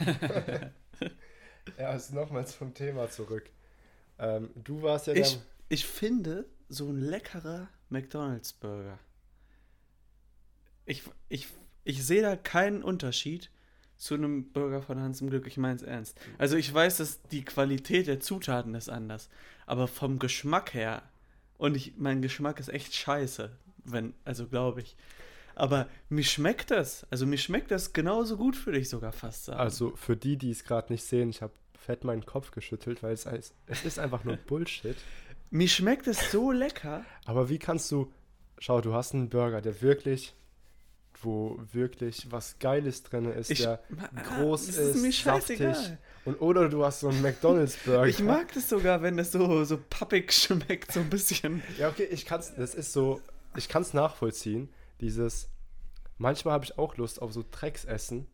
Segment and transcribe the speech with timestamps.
[1.78, 3.50] ja, also nochmals zum Thema zurück.
[4.18, 5.38] Ähm, du warst ja Ich,
[5.68, 8.98] ich finde, so ein leckerer McDonalds-Burger.
[10.86, 11.46] Ich, ich,
[11.84, 13.50] ich sehe da keinen Unterschied
[13.96, 15.46] zu einem Burger von Hans im Glück.
[15.46, 16.18] Ich meine es ernst.
[16.38, 19.28] Also ich weiß, dass die Qualität der Zutaten ist anders.
[19.66, 21.02] Aber vom Geschmack her,
[21.58, 23.50] und ich, mein Geschmack ist echt scheiße,
[23.84, 24.96] wenn, also glaube ich.
[25.54, 27.06] Aber mir schmeckt das.
[27.10, 29.58] Also mir schmeckt das genauso gut, würde ich sogar fast sagen.
[29.60, 33.12] Also für die, die es gerade nicht sehen, ich habe fett meinen Kopf geschüttelt, weil
[33.14, 34.96] es, es ist einfach nur Bullshit.
[35.50, 37.04] mir schmeckt es so lecker.
[37.24, 38.12] Aber wie kannst du,
[38.58, 40.34] schau, du hast einen Burger, der wirklich,
[41.22, 43.80] wo wirklich was Geiles drin ist, Ich- der
[44.14, 45.60] Ah, groß ist, ist mir saftig.
[46.24, 48.06] Und oder du hast so einen McDonalds-Burger.
[48.06, 51.62] Ich mag das sogar, wenn das so, so pappig schmeckt, so ein bisschen.
[51.78, 53.20] Ja, okay, ich kann's, das ist so,
[53.56, 54.68] ich kann es nachvollziehen,
[55.00, 55.48] dieses,
[56.18, 58.26] manchmal habe ich auch Lust auf so Drecksessen,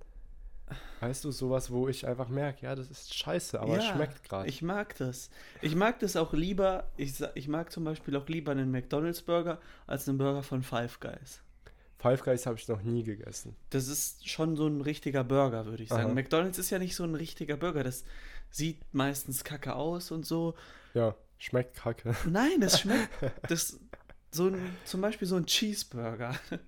[1.00, 4.28] weißt du, sowas, wo ich einfach merke, ja, das ist scheiße, aber es Ja, schmeckt
[4.28, 4.48] gerade.
[4.48, 5.30] Ich mag das.
[5.62, 10.08] Ich mag das auch lieber, ich, ich mag zum Beispiel auch lieber einen McDonalds-Burger als
[10.08, 11.40] einen Burger von Five Guys.
[11.98, 13.56] Five Guys habe ich noch nie gegessen.
[13.70, 16.06] Das ist schon so ein richtiger Burger, würde ich sagen.
[16.06, 16.14] Aha.
[16.14, 17.84] McDonalds ist ja nicht so ein richtiger Burger.
[17.84, 18.04] Das
[18.50, 20.54] sieht meistens kacke aus und so.
[20.94, 22.14] Ja, schmeckt kacke.
[22.28, 23.08] Nein, das schmeckt.
[23.48, 23.78] Das,
[24.36, 26.34] so ein, zum Beispiel so ein Cheeseburger.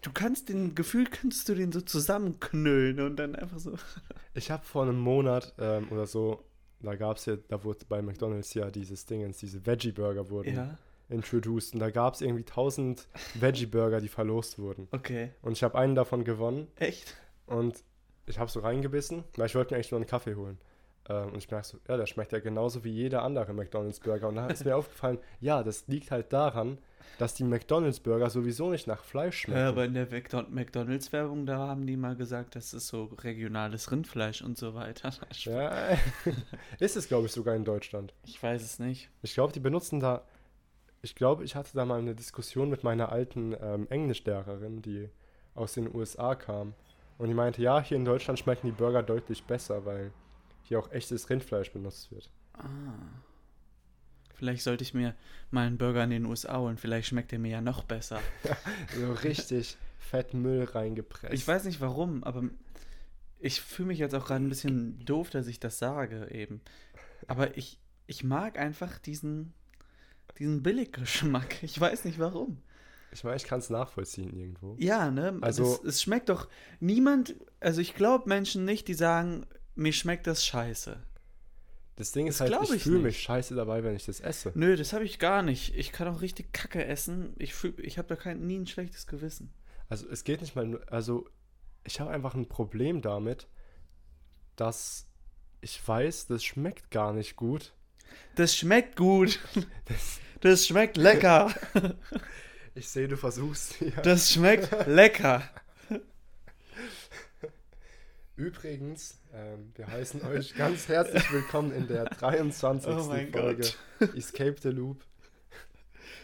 [0.00, 3.76] Du kannst den, gefühlt kannst du den so zusammenknüllen und dann einfach so.
[4.34, 6.44] Ich habe vor einem Monat ähm, oder so,
[6.80, 10.78] da gab es ja, da wurde bei McDonalds ja dieses Dingens, diese Veggie-Burger wurden Ja,
[11.08, 14.86] introduced und da gab es irgendwie 1000 Veggie-Burger, die verlost wurden.
[14.92, 15.32] okay.
[15.42, 17.16] Und ich habe einen davon gewonnen Echt?
[17.46, 17.82] Und
[18.26, 20.58] ich habe so reingebissen, weil ich wollte mir eigentlich nur einen Kaffee holen.
[21.08, 24.28] Ähm, und ich merke so, ja, der schmeckt ja genauso wie jeder andere McDonalds-Burger.
[24.28, 26.78] Und da ist mir aufgefallen, ja, das liegt halt daran,
[27.18, 29.58] dass die McDonalds-Burger sowieso nicht nach Fleisch schmecken.
[29.60, 33.90] Ja, aber in der McDo- McDonalds-Werbung, da haben die mal gesagt, das ist so regionales
[33.90, 35.12] Rindfleisch und so weiter.
[35.44, 35.96] Ja,
[36.78, 38.14] ist es, glaube ich, sogar in Deutschland.
[38.24, 39.08] Ich weiß es nicht.
[39.22, 40.22] Ich glaube, die benutzen da.
[41.00, 45.08] Ich glaube, ich hatte da mal eine Diskussion mit meiner alten ähm, Englischlehrerin, die
[45.54, 46.74] aus den USA kam.
[47.18, 50.12] Und die meinte, ja, hier in Deutschland schmecken die Burger deutlich besser, weil
[50.68, 52.30] hier auch echtes Rindfleisch benutzt wird.
[52.54, 52.68] Ah.
[54.34, 55.14] Vielleicht sollte ich mir
[55.50, 56.76] mal einen Burger in den USA holen.
[56.76, 58.20] Vielleicht schmeckt er mir ja noch besser.
[58.96, 61.34] So richtig fett Müll reingepresst.
[61.34, 62.44] Ich weiß nicht warum, aber
[63.40, 66.60] ich fühle mich jetzt auch gerade ein bisschen doof, dass ich das sage eben.
[67.26, 69.52] Aber ich, ich mag einfach diesen,
[70.38, 71.62] diesen Billiggeschmack.
[71.62, 72.62] Ich weiß nicht warum.
[73.10, 74.76] Ich meine, ich kann es nachvollziehen irgendwo.
[74.78, 75.38] Ja, ne?
[75.40, 76.48] Also- es, es schmeckt doch
[76.78, 79.46] niemand, also ich glaube Menschen nicht, die sagen,
[79.78, 81.02] mir schmeckt das scheiße.
[81.96, 84.52] Das Ding ist Das halt, ich, ich fühle mich scheiße dabei, wenn ich das esse.
[84.54, 85.74] Nö, das habe ich gar nicht.
[85.76, 87.34] Ich kann auch richtig Kacke essen.
[87.38, 89.52] Ich, fühl- ich habe da kein, nie ein schlechtes Gewissen.
[89.88, 91.26] Also es geht nicht mal also
[91.84, 93.48] ich habe einfach ein Problem damit,
[94.56, 95.06] dass
[95.60, 97.72] ich weiß, das schmeckt gar nicht gut.
[98.34, 99.40] Das schmeckt gut.
[100.40, 101.52] Das schmeckt lecker.
[102.76, 103.90] Ich sehe, du versuchst hier.
[103.90, 105.42] Das schmeckt lecker.
[108.42, 112.88] Übrigens, ähm, wir heißen euch ganz herzlich willkommen in der 23.
[112.94, 112.98] Oh
[113.32, 113.68] Folge
[114.16, 115.02] Escape the Loop.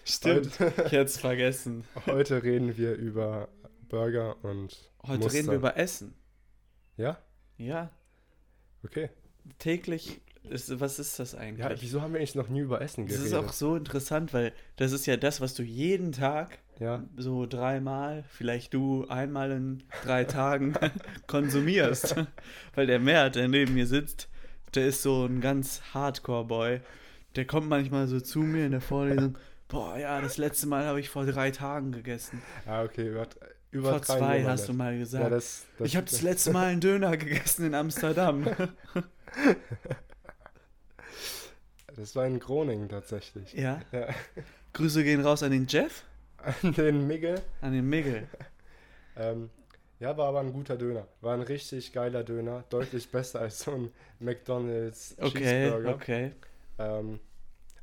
[0.05, 0.61] Stimmt.
[0.61, 1.83] Heute, Ich hätte es vergessen.
[2.07, 3.49] heute reden wir über
[3.89, 5.33] Burger und Heute Muster.
[5.39, 6.15] reden wir über Essen.
[6.97, 7.19] Ja?
[7.57, 7.91] Ja,
[8.85, 9.11] Okay.
[9.59, 10.21] täglich.
[10.49, 11.83] Ist, was ist das Ja, eigentlich?
[11.83, 13.33] wieso haben wir eigentlich noch nie über Essen das geredet?
[13.33, 17.47] ist auch so interessant, weil das ist ja das, was du jeden Tag ja, so
[17.47, 20.75] dreimal, vielleicht du einmal in drei Tagen
[21.27, 22.17] konsumierst.
[22.75, 24.29] Weil der Mert, der neben mir sitzt,
[24.75, 26.81] der ist so ein ganz Hardcore-Boy.
[27.37, 29.37] Der kommt manchmal so zu mir in der Vorlesung.
[29.69, 32.43] Boah, ja, das letzte Mal habe ich vor drei Tagen gegessen.
[32.67, 33.09] ah, okay,
[33.71, 35.33] über, Vor zwei mal hast du mal Ja, gesagt.
[35.33, 38.47] das, das, ich habe das letzte Mal einen Döner gegessen in Amsterdam.
[41.97, 43.53] Das war in Groningen tatsächlich.
[43.53, 43.81] ja.
[43.93, 44.09] Ja.
[44.75, 46.05] Grüße gehen raus an den Jeff,
[46.63, 47.43] An den Migge.
[47.61, 48.27] an den Miguel.
[49.17, 49.49] Ähm,
[50.01, 51.07] ja, war aber ein guter Döner.
[51.21, 52.65] War ein richtig geiler Döner.
[52.69, 55.95] Deutlich besser als so ein McDonalds Okay, Cheeseburger.
[55.95, 56.33] okay.
[56.81, 57.21] Ähm,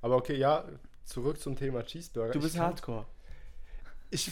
[0.01, 0.65] aber okay, ja,
[1.05, 2.33] zurück zum Thema Cheeseburger.
[2.33, 3.05] Du Ich bist kann- Hardcore.
[4.09, 4.29] Ich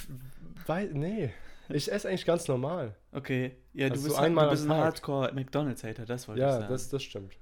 [0.67, 1.31] weiß, nee.
[1.69, 2.95] Ich esse eigentlich ganz normal.
[3.13, 3.55] Okay.
[3.73, 4.73] Ja, du Also bist, so einmal du bist ein.
[4.75, 6.67] Hardcore McDonalds-Hater, das wollte ich Ja, sagen.
[6.73, 7.33] das, das stimmt.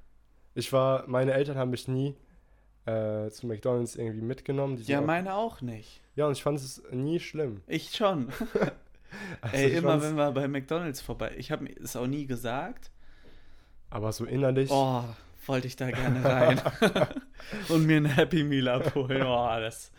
[0.53, 2.15] Ich war, meine Eltern haben mich nie
[2.85, 4.79] äh, zu McDonalds irgendwie mitgenommen.
[4.85, 5.99] Ja, meine auch nicht.
[6.17, 7.61] Ja, und ich fand es nie schlimm.
[7.67, 8.29] Ich schon.
[9.41, 11.33] Also Ey, ich immer wenn wir bei McDonalds vorbei.
[11.37, 12.91] Ich habe es auch nie gesagt.
[13.89, 14.69] Aber so innerlich.
[14.71, 15.03] Oh,
[15.45, 16.61] wollte ich da gerne rein.
[17.69, 19.23] Und mir ein Happy Meal abholen.
[19.23, 19.91] Oh, das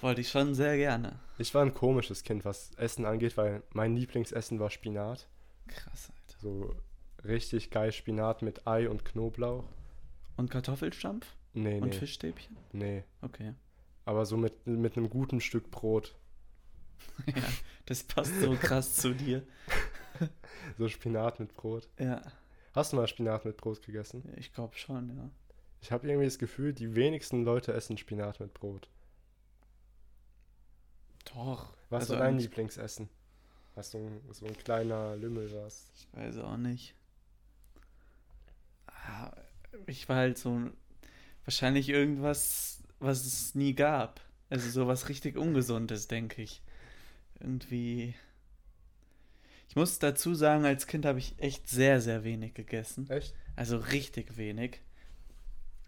[0.00, 1.18] wollte ich schon sehr gerne.
[1.38, 5.26] Ich war ein komisches Kind, was Essen angeht, weil mein Lieblingsessen war Spinat.
[5.66, 6.38] Krass, Alter.
[6.40, 6.76] So
[7.24, 9.64] richtig geil Spinat mit Ei und Knoblauch.
[10.36, 11.26] Und Kartoffelstampf?
[11.54, 11.96] Nee, Und nee.
[11.96, 12.56] Fischstäbchen?
[12.72, 13.04] Nee.
[13.22, 13.54] Okay.
[14.04, 16.14] Aber so mit, mit einem guten Stück Brot.
[17.26, 17.42] ja,
[17.86, 19.46] das passt so krass zu dir.
[20.78, 21.88] So Spinat mit Brot.
[21.98, 22.22] Ja,
[22.72, 24.22] Hast du mal Spinat mit Brot gegessen?
[24.36, 25.28] ich glaube schon, ja.
[25.80, 28.88] Ich habe irgendwie das Gefühl, die wenigsten Leute essen Spinat mit Brot.
[31.34, 31.74] Doch.
[31.90, 33.08] Was Also war dein Lieblingsessen?
[33.74, 35.90] Hast du ein, so ein kleiner Lümmel warst?
[35.96, 36.94] Ich weiß auch nicht.
[38.86, 39.32] Ah,
[39.86, 40.70] Ich war halt so
[41.44, 44.20] wahrscheinlich irgendwas, was es nie gab.
[44.50, 46.62] Also sowas richtig Ungesundes, denke ich.
[47.40, 48.14] Irgendwie.
[49.68, 53.08] Ich muss dazu sagen, als Kind habe ich echt sehr, sehr wenig gegessen.
[53.10, 53.34] Echt?
[53.56, 54.80] Also richtig wenig.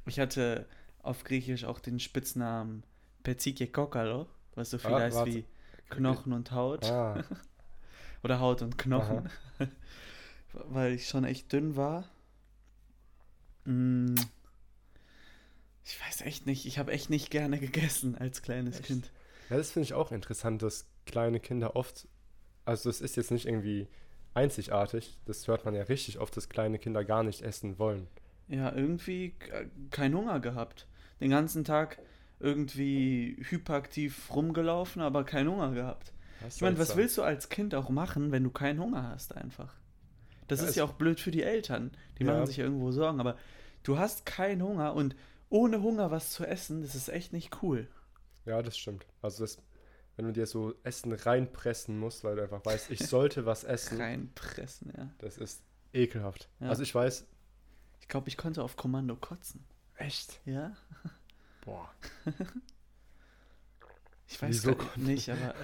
[0.06, 0.66] Ich hatte
[1.02, 2.82] auf Griechisch auch den Spitznamen
[3.22, 5.32] Petsike Kokalo, was so viel Ah, heißt warte.
[5.32, 5.44] wie
[5.88, 6.84] Knochen und Haut.
[6.86, 7.22] Ah,
[8.24, 9.28] Oder Haut und Knochen.
[10.52, 12.08] Weil ich schon echt dünn war.
[13.64, 14.14] Mm.
[15.86, 16.66] Ich weiß echt nicht.
[16.66, 18.86] Ich habe echt nicht gerne gegessen als kleines Echt?
[18.86, 19.12] Kind.
[19.50, 22.08] ja, das finde ich auch interessant, dass kleine Kinder oft,
[22.64, 23.86] also es ist jetzt nicht irgendwie
[24.34, 28.08] einzigartig, das hört man ja richtig oft, dass kleine Kinder gar nicht essen wollen.
[28.48, 30.86] Ja, irgendwie k- kein Hunger gehabt.
[31.20, 31.98] Den ganzen Tag
[32.38, 36.12] irgendwie hyperaktiv rumgelaufen, aber keinen Hunger gehabt.
[36.40, 39.34] Das Ich meine, was willst du als Kind auch machen, wenn du keinen Hunger hast
[39.36, 39.72] einfach?
[40.48, 41.92] Das Ja, ist ja auch blöd für die Eltern.
[42.18, 42.32] Die Ja.
[42.34, 43.36] machen sich ja irgendwo Sorgen, aber
[43.84, 45.16] du hast keinen Hunger und
[45.48, 47.88] ohne Hunger was zu essen, das ist echt nicht cool.
[48.44, 49.06] Ja, das stimmt.
[49.22, 49.58] Also das,
[50.16, 54.00] wenn du dir so Essen reinpressen musst, weil du einfach weißt, ich sollte was essen,
[54.00, 55.10] Reinpressen, ja.
[55.18, 55.62] das ist
[55.92, 56.48] ekelhaft.
[56.60, 56.68] Ja.
[56.68, 57.26] Also ich weiß,
[58.00, 59.64] Ich glaube, ich konnte auf Kommando kotzen.
[59.96, 60.76] echt, Ja?
[61.62, 61.90] boah,
[64.28, 65.54] Ich weiß Wieso nicht, aber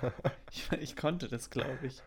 [0.53, 2.01] ich, ich konnte das, glaube ich.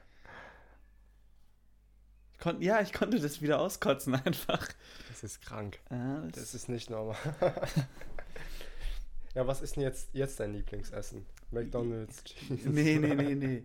[2.37, 4.67] Ich kon, ja, ich konnte das wieder auskotzen einfach.
[5.09, 5.79] das ist krank.
[5.89, 7.15] Ja, das, Das ist nicht normal.
[9.35, 11.25] ja, was ist denn jetzt, jetzt dein Lieblingsessen?
[11.51, 12.69] McDonalds, Cheese?
[12.69, 13.63] Nee, nee, nee, nee.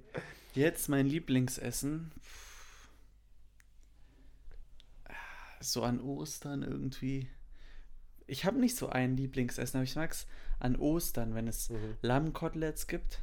[0.55, 2.12] Jetzt mein Lieblingsessen.
[5.61, 7.28] So an Ostern irgendwie.
[8.26, 10.26] Ich habe nicht so ein Lieblingsessen, aber ich mag es
[10.58, 11.96] an Ostern, wenn es Mhm.
[12.02, 13.20] Lammkoteletts gibt.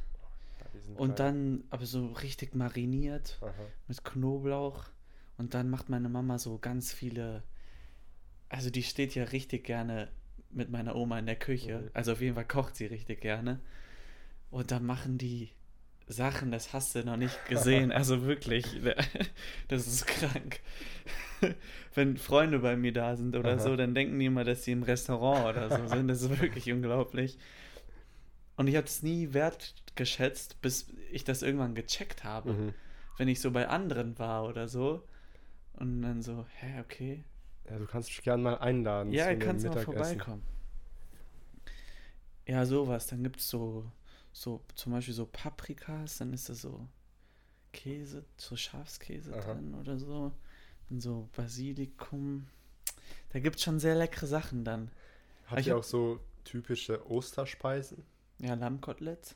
[0.59, 1.15] Ja, Und geil.
[1.15, 3.53] dann aber so richtig mariniert Aha.
[3.87, 4.83] mit Knoblauch.
[5.37, 7.43] Und dann macht meine Mama so ganz viele.
[8.49, 10.09] Also die steht ja richtig gerne
[10.49, 11.79] mit meiner Oma in der Küche.
[11.79, 11.89] Mhm.
[11.93, 13.59] Also auf jeden Fall kocht sie richtig gerne.
[14.49, 15.51] Und dann machen die
[16.07, 17.91] Sachen, das hast du noch nicht gesehen.
[17.91, 18.65] Also wirklich,
[19.67, 20.61] das ist krank.
[21.93, 23.59] Wenn Freunde bei mir da sind oder Aha.
[23.59, 26.07] so, dann denken die immer, dass sie im Restaurant oder so sind.
[26.07, 27.37] Das ist wirklich unglaublich.
[28.55, 32.73] Und ich habe es nie wertgeschätzt, bis ich das irgendwann gecheckt habe Mhm.
[33.17, 35.03] wenn ich so bei anderen war oder so.
[35.77, 37.23] Und dann so, hä, okay.
[37.69, 39.11] Ja, du kannst mich gerne mal einladen.
[39.11, 40.43] Ja, einem kannst mal vorbeikommen.
[42.47, 43.07] Ja, sowas.
[43.07, 43.91] Dann gibt es so,
[44.31, 46.87] so, zum Beispiel so Paprikas, dann ist da so
[47.73, 49.53] Käse, so Schafskäse Aha.
[49.53, 50.31] drin oder so.
[50.89, 52.47] Dann so Basilikum.
[53.29, 54.89] Da gibt es schon sehr leckere Sachen dann.
[55.47, 58.03] Habt Ich ihr hab- auch so typische Osterspeisen?
[58.39, 59.35] Ja, Lammkoteletts.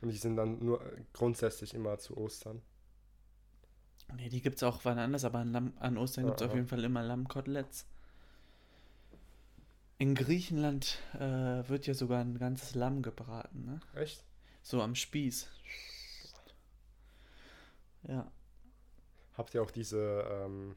[0.00, 2.62] Und die sind dann nur äh, grundsätzlich immer zu Ostern.
[4.16, 6.54] Nee, die gibt es auch wann anders, aber an, Lamm, an Ostern gibt es auf
[6.54, 7.86] jeden Fall immer Lammkoteletts.
[9.98, 11.18] In Griechenland äh,
[11.68, 13.80] wird ja sogar ein ganzes Lamm gebraten, ne?
[13.94, 14.24] Echt?
[14.62, 15.48] So am Spieß.
[18.08, 18.30] Ja.
[19.36, 20.74] Habt ihr auch diese, ähm,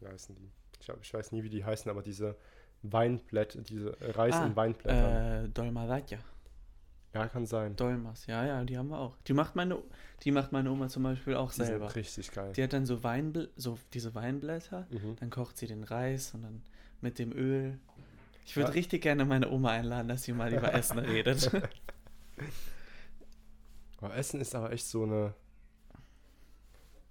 [0.00, 0.50] wie heißen die?
[0.80, 2.36] Ich, ich weiß nie, wie die heißen, aber diese
[2.82, 5.44] Weinblätter, diese Reis Ah, in Weinblättern.
[5.44, 6.18] Äh, Dolmadaja.
[7.18, 7.76] Ja, kann sein.
[7.76, 9.16] Dolmas, ja, ja, die haben wir auch.
[9.26, 9.82] Die macht meine,
[10.22, 11.86] die macht meine Oma zum Beispiel auch Die selber.
[11.88, 12.52] sind richtig geil.
[12.54, 15.16] Die hat dann so Weinbl so diese Weinblätter, Mhm.
[15.20, 16.62] dann kocht sie den Reis und dann
[17.00, 17.78] mit dem Öl.
[18.44, 18.74] Ich würde Ja.
[18.74, 21.50] richtig gerne meine Oma einladen, dass sie mal über Essen redet.
[24.00, 25.34] Aber Essen ist aber echt so eine.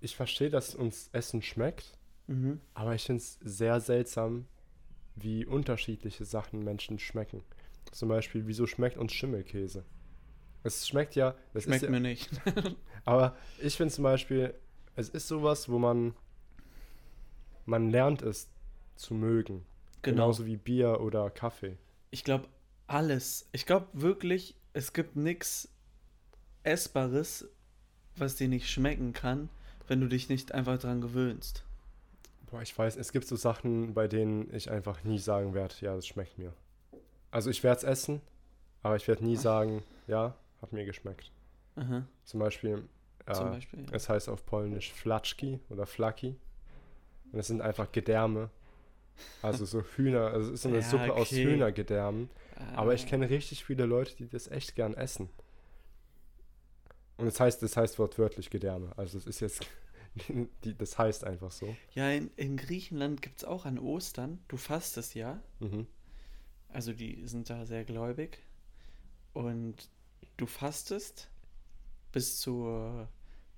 [0.02, 1.98] Ich verstehe, dass uns Essen schmeckt,
[2.28, 2.62] mhm.
[2.74, 4.46] aber ich finde es sehr seltsam,
[5.16, 7.44] wie unterschiedliche Sachen Menschen schmecken.
[7.92, 9.84] Zum Beispiel, wieso schmeckt uns Schimmelkäse?
[10.66, 12.30] Es schmeckt ja, es Schmeckt ist ja, mir nicht.
[13.06, 14.54] aber ich finde zum Beispiel,
[14.96, 16.16] es ist sowas, wo man
[17.66, 18.50] man lernt es
[18.96, 19.66] zu mögen.
[20.02, 20.16] Genau.
[20.16, 21.78] Genauso wie Bier oder Kaffee.
[22.12, 22.48] Ich glaube,
[22.88, 23.48] alles.
[23.52, 25.70] Ich glaube wirklich, es gibt nichts
[26.64, 27.48] Essbares,
[28.16, 29.50] was dir nicht schmecken kann,
[29.88, 31.64] wenn du dich nicht einfach dran gewöhnst.
[32.50, 35.96] Boah, ich weiß, es gibt so Sachen, bei denen ich einfach nie sagen werde, ja,
[35.96, 36.54] das schmeckt mir.
[37.32, 38.22] Also ich werde es essen,
[38.84, 41.32] aber ich werde nie sagen, ja, hat mir geschmeckt.
[41.76, 42.84] Aha, Zum Beispiel,
[43.26, 43.82] äh, zum Beispiel.
[43.86, 43.92] Ja.
[43.92, 46.36] es heißt auf Polnisch Flaczki oder Flaki.
[47.32, 48.50] Und das sind einfach Gedärme.
[49.42, 51.44] Also so Hühner, also es ist eine Ja, Suppe aus okay.
[51.46, 52.30] Hühnergedärmen.
[52.76, 53.10] Aber ich Ah.
[53.10, 55.30] kenne richtig viele Leute, die das echt gern essen.
[57.18, 58.92] Und das heißt, das heißt wortwörtlich Gedärme.
[58.98, 59.66] Also es ist jetzt,
[60.64, 61.76] die, das heißt einfach so.
[61.94, 65.88] Ja, in, in Griechenland gibt es auch an Ostern, du fastest ja, Mhm.
[66.70, 68.40] also die sind da sehr gläubig
[69.34, 69.90] und
[70.38, 71.30] du fastest
[72.12, 73.08] bis zur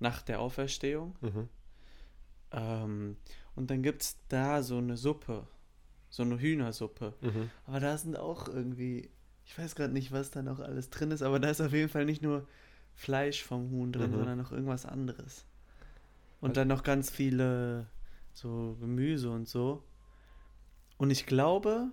[0.00, 1.48] Nacht der Auferstehung Mhm.
[2.52, 3.16] ähm,
[3.54, 5.46] und dann gibt es da so eine Suppe,
[6.10, 7.14] so eine Hühnersuppe.
[7.20, 7.50] Mhm.
[7.66, 9.10] Aber da sind auch irgendwie,
[9.44, 11.88] ich weiß gerade nicht, was da noch alles drin ist, aber da ist auf jeden
[11.88, 12.46] Fall nicht nur
[12.94, 14.16] Fleisch vom Huhn drin, Mhm.
[14.16, 15.44] sondern noch irgendwas anderes.
[16.40, 17.86] Und Also- dann noch ganz viele
[18.32, 19.82] so Gemüse und so.
[20.96, 21.90] Und ich glaube,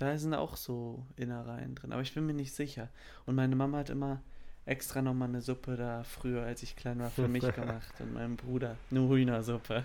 [0.00, 2.88] da sind auch so Innereien drin, aber ich bin mir nicht sicher.
[3.26, 4.22] Und meine Mama hat immer
[4.66, 8.36] extra nochmal eine Suppe da früher, als ich klein war, für mich gemacht und meinem
[8.36, 8.76] Bruder.
[8.90, 9.84] Eine Hühnersuppe.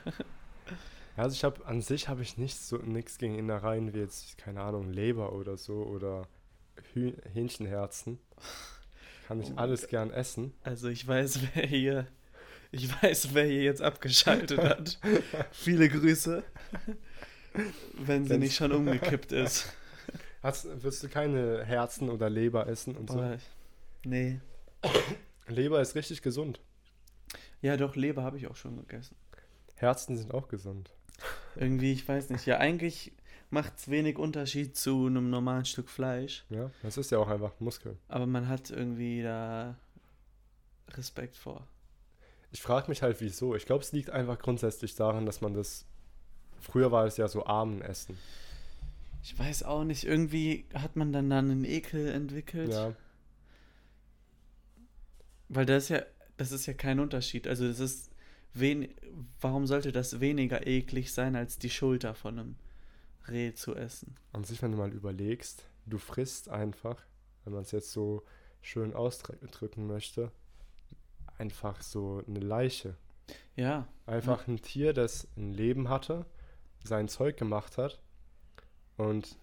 [1.18, 4.38] Ja, also ich habe an sich habe ich nicht so nichts gegen Innereien wie jetzt,
[4.38, 6.28] keine Ahnung, Leber oder so oder
[6.94, 8.20] Hüh Hähnchenherzen.
[9.28, 10.54] Kann ich Oh alles gern essen.
[10.64, 12.08] Also ich weiß, wer hier,
[12.72, 15.00] ich weiß, wer hier jetzt abgeschaltet hat.
[15.52, 16.44] Viele Grüße.
[17.98, 19.72] Wenn sie Wenn's- nicht schon umgekippt ist.
[20.46, 23.18] Hast, wirst du keine Herzen oder Leber essen und so?
[23.18, 23.38] Aber,
[24.04, 24.40] nee.
[25.48, 26.60] Leber ist richtig gesund.
[27.64, 29.16] Ja, doch, Leber habe ich auch schon gegessen.
[29.74, 30.92] Herzen sind auch gesund.
[31.56, 32.46] Irgendwie, ich weiß nicht.
[32.46, 33.12] Ja, eigentlich
[33.50, 36.46] macht es wenig Unterschied zu einem normalen Stück Fleisch.
[36.52, 37.98] Ja, das ist ja auch einfach Muskel.
[38.08, 39.76] Aber man hat irgendwie da
[40.90, 41.68] Respekt vor.
[42.52, 43.56] Ich frage mich halt, wieso.
[43.56, 45.86] Ich glaube, es liegt einfach grundsätzlich daran, dass man das.
[46.60, 48.16] Früher war es ja so Armenessen.
[49.26, 52.70] Ich weiß auch nicht, irgendwie hat man dann dann einen Ekel entwickelt.
[52.70, 52.94] Ja,
[55.50, 56.04] Weil das ist ja,
[56.38, 57.48] das ist ja kein Unterschied.
[57.48, 58.12] Also das ist
[58.54, 58.94] wen,
[59.42, 62.56] warum sollte das weniger eklig sein, als die Schulter von einem
[63.28, 64.16] Reh zu essen?
[64.32, 67.04] an sich, wenn du mal überlegst, du frisst einfach,
[67.46, 68.24] wenn man es jetzt so
[68.62, 70.32] schön ausdrücken möchte,
[71.40, 72.96] einfach so eine Leiche.
[73.56, 76.28] Ja, Einfach ein Tier, das ein Leben hatte,
[76.84, 78.00] sein Zeug gemacht hat
[78.98, 79.38] und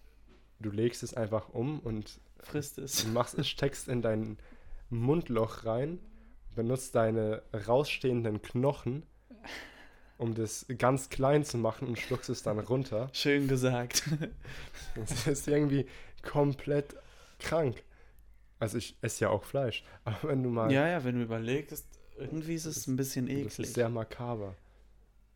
[0.61, 3.04] du legst es einfach um und frisst es.
[3.04, 4.38] du machst es, steckst in dein
[4.90, 5.99] Mundloch rein,
[6.54, 9.04] benutzt deine rausstehenden Knochen,
[10.18, 13.09] um das ganz klein zu machen und schluckst es dann runter.
[13.12, 14.04] Schön gesagt.
[14.94, 15.87] Das ist irgendwie
[16.23, 16.94] komplett
[17.38, 17.82] krank.
[18.59, 20.71] Also ich esse ja auch Fleisch, aber wenn du mal...
[20.71, 21.87] ja, ja, wenn du überlegst,
[22.18, 23.68] irgendwie ist es ein bisschen das eklig.
[23.68, 24.54] ist sehr makaber.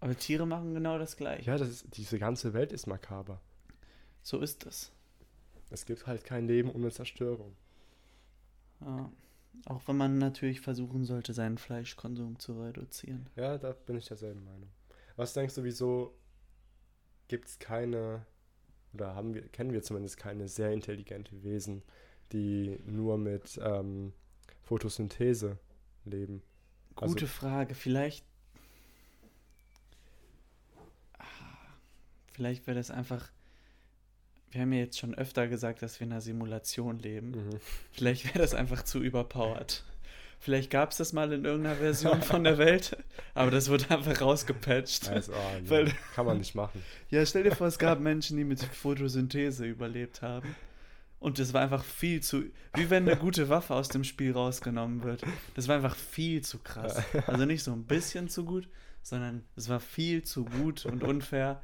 [0.01, 1.51] Aber Tiere machen genau das gleiche.
[1.51, 3.41] Ja, das ist, diese ganze Welt ist makaber.
[4.27, 4.91] So ist es.
[5.71, 7.55] Es gibt halt kein Leben ohne Zerstörung.
[8.81, 9.09] Ja.
[9.67, 13.29] Auch wenn man natürlich versuchen sollte, seinen Fleischkonsum zu reduzieren.
[13.37, 14.69] Ja, da bin ich derselben Meinung.
[15.15, 16.13] Was denkst du, wieso
[17.29, 18.27] gibt es keine,
[18.95, 21.85] oder haben wir, kennen wir zumindest keine sehr intelligente Wesen,
[22.33, 24.13] die nur mit ähm,
[24.65, 25.57] Photosynthese
[26.05, 26.43] leben?
[26.97, 27.77] Also- Gute Frage.
[27.77, 28.25] Vielleicht.
[31.17, 31.25] Ah,
[32.33, 33.31] Vielleicht wäre das einfach.
[34.51, 37.31] Wir haben ja jetzt schon öfter gesagt, dass wir in einer Simulation leben.
[37.33, 37.51] Mhm.
[37.93, 39.85] Vielleicht wäre das einfach zu überpowered.
[40.39, 42.97] Vielleicht gab es das mal in irgendeiner Version von der Welt,
[43.35, 45.09] aber das wurde einfach rausgepatcht.
[45.11, 45.39] Also, ja,
[45.71, 46.83] Weil- kann man nicht machen.
[47.11, 50.55] Ja, stell dir vor, es gab Menschen, die mit Photosynthese überlebt haben.
[51.19, 52.45] Und das war einfach viel zu.
[52.75, 55.23] Wie wenn eine gute Waffe aus dem Spiel rausgenommen wird.
[55.55, 57.03] Das war einfach viel zu krass.
[57.27, 58.69] Also nicht so ein bisschen zu gut,
[59.03, 61.63] sondern es war viel zu gut und unfair.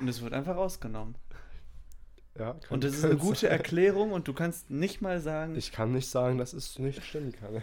[0.00, 1.14] Und es wird einfach rausgenommen.
[2.38, 3.50] Ja, Und das ist eine gute sein.
[3.50, 5.54] Erklärung und du kannst nicht mal sagen.
[5.56, 7.62] Ich kann nicht sagen, dass es nicht stimmen kann.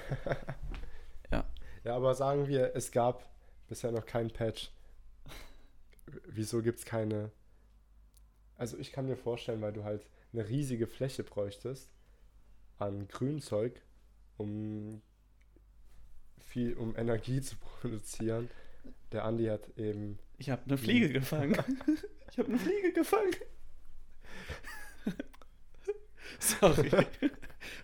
[1.32, 1.46] Ja.
[1.84, 3.28] Ja, aber sagen wir, es gab
[3.68, 4.70] bisher noch keinen Patch.
[6.28, 7.32] Wieso gibt es keine.
[8.56, 11.90] Also, ich kann mir vorstellen, weil du halt eine riesige Fläche bräuchtest
[12.78, 13.82] an Grünzeug,
[14.38, 15.02] um
[16.38, 18.48] viel, um Energie zu produzieren.
[19.12, 20.20] Der Andi hat eben.
[20.38, 21.58] Ich habe eine Fliege gefangen.
[22.32, 23.34] Ich habe eine Fliege gefangen.
[26.40, 26.92] Sorry.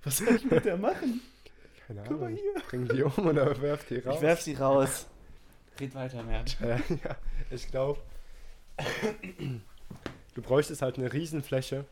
[0.04, 1.22] Was soll ich mit der machen?
[1.88, 2.38] Keine Guck mal Ahnung.
[2.38, 2.62] hier.
[2.70, 4.16] Bring die um oder werf die raus.
[4.16, 5.08] Ich werf sie raus.
[5.80, 6.60] Red weiter, Mert.
[6.62, 7.16] Äh, ja,
[7.52, 8.00] ich glaube,
[10.34, 11.86] du bräuchtest halt eine Riesenfläche,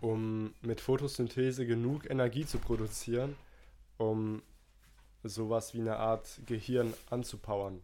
[0.00, 3.36] um mit Photosynthese genug Energie zu produzieren,
[3.98, 4.42] um
[5.24, 7.82] sowas wie eine Art Gehirn anzupowern.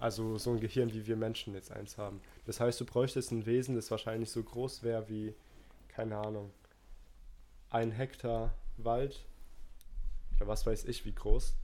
[0.00, 2.20] Also so ein Gehirn, wie wir Menschen jetzt eins haben.
[2.46, 5.34] Das heißt, du bräuchtest ein Wesen, das wahrscheinlich so groß wäre wie,
[5.88, 6.50] keine Ahnung,
[7.68, 9.24] ein Hektar Wald
[10.36, 11.54] oder was weiß ich wie groß.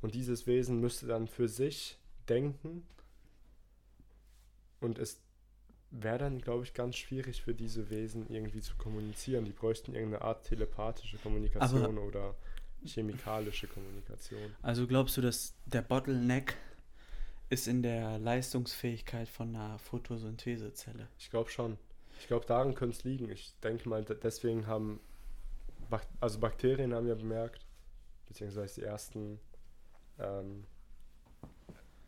[0.00, 1.98] Und dieses Wesen müsste dann für sich
[2.28, 2.86] denken
[4.80, 5.20] Und es
[5.90, 9.44] wäre dann, glaube ich, ganz schwierig für diese Wesen irgendwie zu kommunizieren.
[9.44, 12.34] Die bräuchten irgendeine Art telepathische Kommunikation Aber- oder
[12.84, 14.54] chemikalische Kommunikation.
[14.62, 16.56] Also glaubst du, dass der Bottleneck
[17.50, 21.08] ist in der Leistungsfähigkeit von einer Photosynthesezelle?
[21.18, 21.78] Ich glaube schon.
[22.20, 23.30] Ich glaube, daran könnte es liegen.
[23.30, 25.00] Ich denke mal, de- deswegen haben,
[26.20, 27.64] also Bakterien haben ja bemerkt,
[28.26, 29.38] beziehungsweise die ersten
[30.18, 30.64] ähm,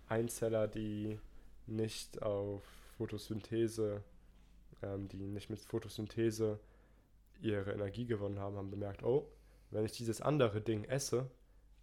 [0.09, 1.19] Einzeller, die
[1.67, 2.63] nicht auf
[2.99, 4.03] Photosynthese,
[4.83, 6.59] ähm, die nicht mit Photosynthese
[7.41, 9.31] ihre Energie gewonnen haben, haben bemerkt, oh,
[9.71, 11.31] wenn ich dieses andere Ding esse,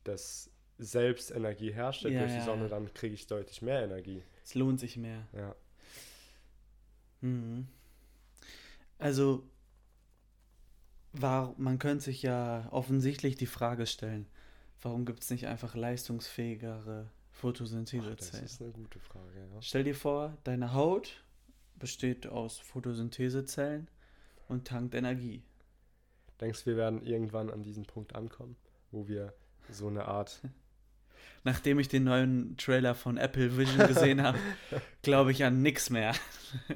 [0.03, 4.23] das selbst Energie herstellt Ja, durch die Sonne, dann kriege ich deutlich mehr Energie.
[4.43, 5.27] Es lohnt sich mehr.
[5.33, 5.55] Ja.
[7.21, 7.67] Mhm.
[8.99, 9.43] Also,
[11.13, 14.27] war, man könnte sich ja offensichtlich die Frage stellen,
[14.81, 18.45] warum gibt es nicht einfach leistungsfähigere Ach, das Photosynthesezellen?
[18.45, 19.61] ist eine gute Frage, ja.
[19.61, 21.23] Stell dir vor, deine Haut
[21.75, 23.87] besteht aus Photosynthesezellen
[24.47, 25.43] und tankt Energie.
[26.41, 28.55] Denkst du, wir werden irgendwann an diesen Punkt ankommen,
[28.91, 29.33] wo wir
[29.69, 30.41] so eine Art.
[31.43, 34.37] Nachdem ich den neuen Trailer von Apple Vision gesehen habe,
[35.01, 36.13] glaube ich an nichts mehr.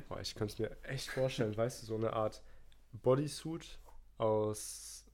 [0.07, 2.41] Boah, ich könnte es mir echt vorstellen, weißt du, so eine Art
[2.93, 3.79] Bodysuit
[4.17, 5.05] aus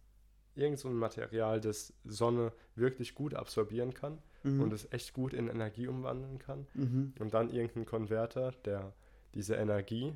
[0.55, 4.61] irgendeinem so Material, das Sonne wirklich gut absorbieren kann Mhm.
[4.61, 6.67] und es echt gut in Energie umwandeln kann.
[6.75, 7.13] mhm.
[7.19, 8.93] Und dann irgendein Konverter, der
[9.33, 10.13] diese Energie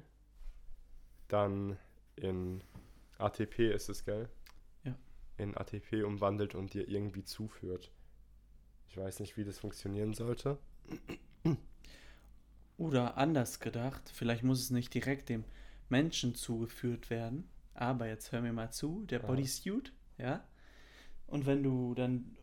[1.28, 1.78] dann
[2.16, 2.64] in
[3.18, 4.30] ATP ist es, gell?
[4.84, 4.96] Ja.
[5.38, 7.92] In ATP umwandelt und dir irgendwie zuführt.
[8.92, 10.58] Ich weiß nicht, wie das funktionieren sollte.
[12.78, 15.46] Oder anders gedacht, vielleicht muss es nicht direkt dem
[15.88, 19.20] Menschen zugeführt werden, aber jetzt hör mir mal zu, der.
[19.20, 20.44] Bodysuit, ja?
[21.28, 22.36] Und wenn du dann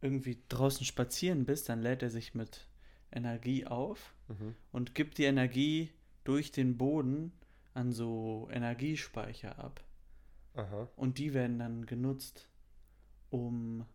[0.00, 2.68] irgendwie draußen spazieren bist, dann lädt er sich mit
[3.10, 4.54] Energie auf Mhm.
[4.70, 5.90] und gibt die Energie
[6.22, 7.32] durch den Boden
[7.74, 9.82] an so Energiespeicher ab.
[10.54, 10.88] Aha.
[10.94, 12.48] Und die werden dann genutzt,
[13.30, 13.86] um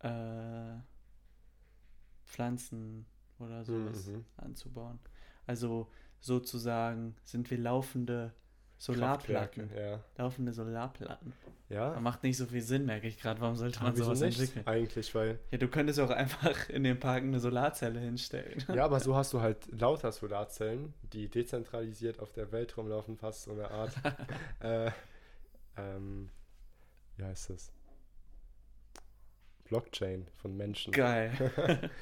[0.00, 0.78] äh,
[2.24, 3.06] Pflanzen
[3.38, 4.24] oder sowas Mhm.
[4.36, 4.98] anzubauen.
[5.46, 5.88] Also
[6.20, 8.32] sozusagen sind wir laufende
[8.80, 9.70] Solarplatten.
[9.76, 10.00] Ja.
[10.16, 11.32] Laufende Solarplatten.
[11.68, 11.98] Ja.
[11.98, 13.40] Macht nicht so viel Sinn, merke ich gerade.
[13.40, 14.38] Warum sollte man sowas nicht?
[14.38, 14.66] entwickeln?
[14.66, 15.40] Eigentlich, weil.
[15.50, 18.62] Ja, du könntest auch einfach in den Park eine Solarzelle hinstellen.
[18.72, 23.42] Ja, aber so hast du halt lauter Solarzellen, die dezentralisiert auf der Welt rumlaufen, fast
[23.42, 23.92] so eine Art.
[24.60, 24.90] äh,
[25.76, 26.30] ähm,
[27.16, 27.72] wie heißt das?
[29.68, 30.92] Blockchain von Menschen.
[30.92, 31.32] Geil.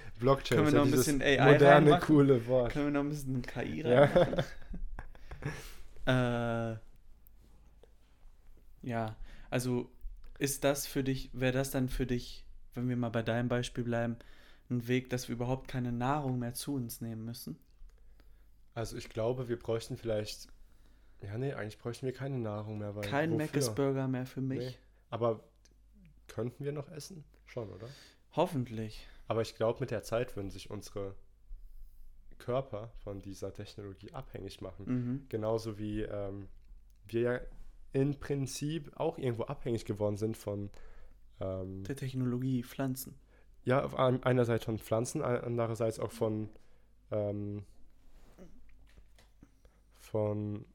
[0.20, 2.07] Blockchain Können ist wir ja noch ein dieses bisschen AI moderne, reinmachen?
[2.07, 2.72] coole Wort.
[2.72, 4.05] Können wir noch ein bisschen KI Ja.
[4.05, 4.44] reinmachen?
[6.07, 6.76] äh,
[8.88, 9.16] ja,
[9.50, 9.90] also
[10.38, 13.85] ist das für dich, wäre das dann für dich, wenn wir mal bei deinem Beispiel
[13.85, 14.16] bleiben,
[14.70, 17.59] ein Weg, dass wir überhaupt keine Nahrung mehr zu uns nehmen müssen?
[18.74, 20.48] Also ich glaube, wir bräuchten vielleicht.
[21.22, 23.02] Ja, nee, eigentlich bräuchten wir keine Nahrung mehr, weil.
[23.09, 23.46] Kein wofür?
[23.46, 24.59] Mc's Burger mehr für mich?
[24.59, 24.74] Nee.
[25.09, 25.40] Aber
[26.29, 27.24] könnten wir noch essen?
[27.47, 27.89] Schon, oder?
[28.33, 29.07] Hoffentlich.
[29.29, 31.15] Aber ich glaube, mit der Zeit würden sich unsere
[32.39, 34.85] Körper von dieser Technologie abhängig machen.
[34.87, 35.27] Mhm.
[35.29, 36.49] Genauso wie ähm,
[37.07, 37.41] wir ja
[37.93, 40.71] im Prinzip auch irgendwo abhängig geworden sind von,
[41.41, 43.19] ähm, Der Technologie, Pflanzen.
[43.65, 46.51] ja, auf ein, einerseits von Pflanzen, andererseits auch von,
[47.11, 47.65] ähm,
[49.99, 50.67] von,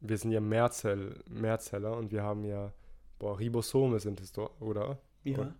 [0.00, 2.72] wir sind ja Mehrzell, Mehrzeller und wir haben ja,
[3.22, 4.98] boah, Ribosome sind es doch, oder?
[5.22, 5.38] Ja.
[5.38, 5.54] Und-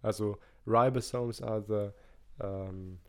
[0.00, 3.00] Also Ribosomes are the, ähm,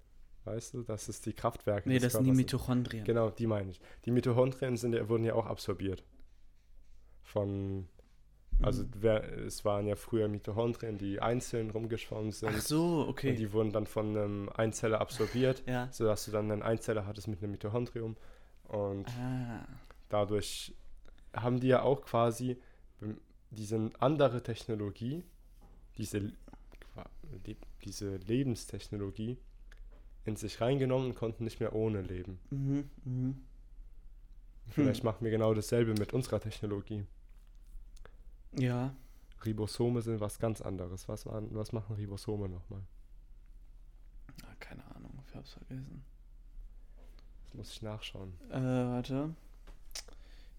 [0.46, 2.32] weißt du, das ist die Kraftwerke Nee, das sind die.
[2.32, 3.04] Mitochondrien.
[3.06, 3.80] Genau, die meine ich.
[4.06, 6.04] Die Mitochondrien sind wurden ja auch absorbiert.
[7.24, 7.88] Von,
[8.62, 8.90] also Mhm.
[8.96, 12.50] wer, es waren ja früher Mitochondrien, die einzeln rumgeschwommen sind.
[12.56, 13.36] Ach so, Und okay.
[13.36, 15.88] die wurden dann von einem Einzeller absorbiert, Ja.
[15.92, 18.18] sodass du dann einen Einzeller hattest mit einem Mitochondrium.
[18.68, 19.66] Und Ah.
[20.10, 20.76] dadurch
[21.34, 22.58] haben die ja auch quasi
[23.52, 25.24] diese andere Technologie,
[25.98, 26.32] diese,
[27.84, 29.38] diese Lebenstechnologie
[30.26, 32.40] in sich reingenommen und konnten nicht mehr ohne leben.
[32.50, 33.42] Mhm, mhm.
[34.70, 37.06] Vielleicht machen wir genau dasselbe mit unserer Technologie.
[38.54, 38.96] Ja.
[39.44, 41.08] Ribosome sind was ganz anderes.
[41.10, 42.82] Was, waren, was machen Ribosome nochmal?
[44.44, 46.04] Ah, keine Ahnung, ich hab's vergessen.
[47.46, 48.34] Das muss ich nachschauen.
[48.50, 49.36] Äh, warte.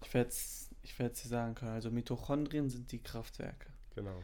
[0.03, 1.71] Ich werde es ich werd's dir sagen können.
[1.71, 3.69] Also Mitochondrien sind die Kraftwerke.
[3.95, 4.21] Genau.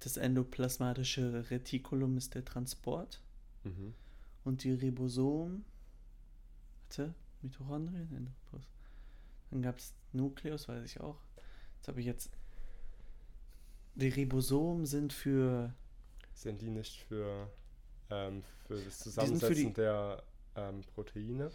[0.00, 3.20] Das endoplasmatische Retikulum ist der Transport.
[3.64, 3.94] Mhm.
[4.44, 5.64] Und die Ribosomen.
[6.88, 8.08] Warte, Mitochondrien?
[8.52, 8.66] Endoplas-
[9.50, 11.18] Dann gab es Nukleus, weiß ich auch.
[11.80, 12.30] Das habe ich jetzt.
[13.94, 15.74] Die Ribosomen sind für.
[16.32, 17.50] Sind die nicht für,
[18.08, 20.22] ähm, für das für die- Zusammensetzen der
[20.56, 21.50] ähm, Proteine.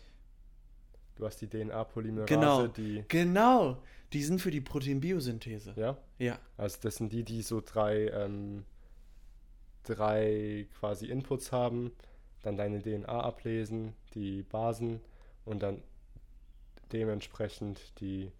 [1.16, 2.68] Du hast die DNA-Polymerase, Genau.
[2.68, 3.04] die.
[3.08, 3.82] Genau,
[4.14, 5.74] die sind für die Proteinbiosynthese.
[5.78, 5.98] Ja?
[6.20, 8.66] Ja, Also das sind die, die so drei, ähm,
[9.84, 11.92] drei quasi Inputs haben,
[12.44, 15.02] dann deine DNA ablesen, die Basen
[15.46, 15.82] und dann
[16.92, 18.32] dementsprechend die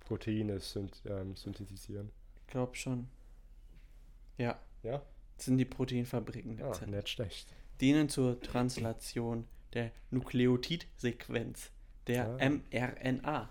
[0.00, 2.10] Proteine synth ähm, synthetisieren.
[2.40, 3.08] ich glaube schon.
[4.38, 5.02] Ja, Ja?
[5.36, 6.96] das sind die Proteinfabriken der Ah, Zelle.
[6.96, 7.54] nicht schlecht.
[7.80, 11.70] Dienen zur Translation der Nukleotidsequenz,
[12.06, 12.48] der Ah.
[12.48, 13.48] mRNA.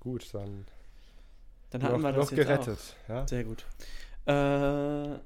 [0.00, 0.66] Gut, dann
[1.70, 2.96] Dann hatten noch, wir das noch jetzt gerettet.
[3.08, 3.22] Ja?
[3.22, 3.28] Auch.
[3.28, 3.64] Sehr gut.
[4.26, 5.18] Äh,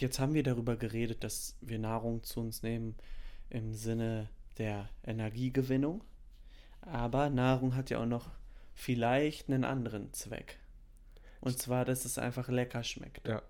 [0.00, 2.96] jetzt haben wir darüber geredet, dass wir Nahrung zu uns nehmen
[3.48, 6.02] im Sinne der Energiegewinnung.
[6.82, 8.30] Aber Nahrung hat ja auch noch
[8.74, 10.58] vielleicht einen anderen Zweck.
[11.40, 13.26] Und zwar, dass es einfach lecker schmeckt.
[13.26, 13.42] ja.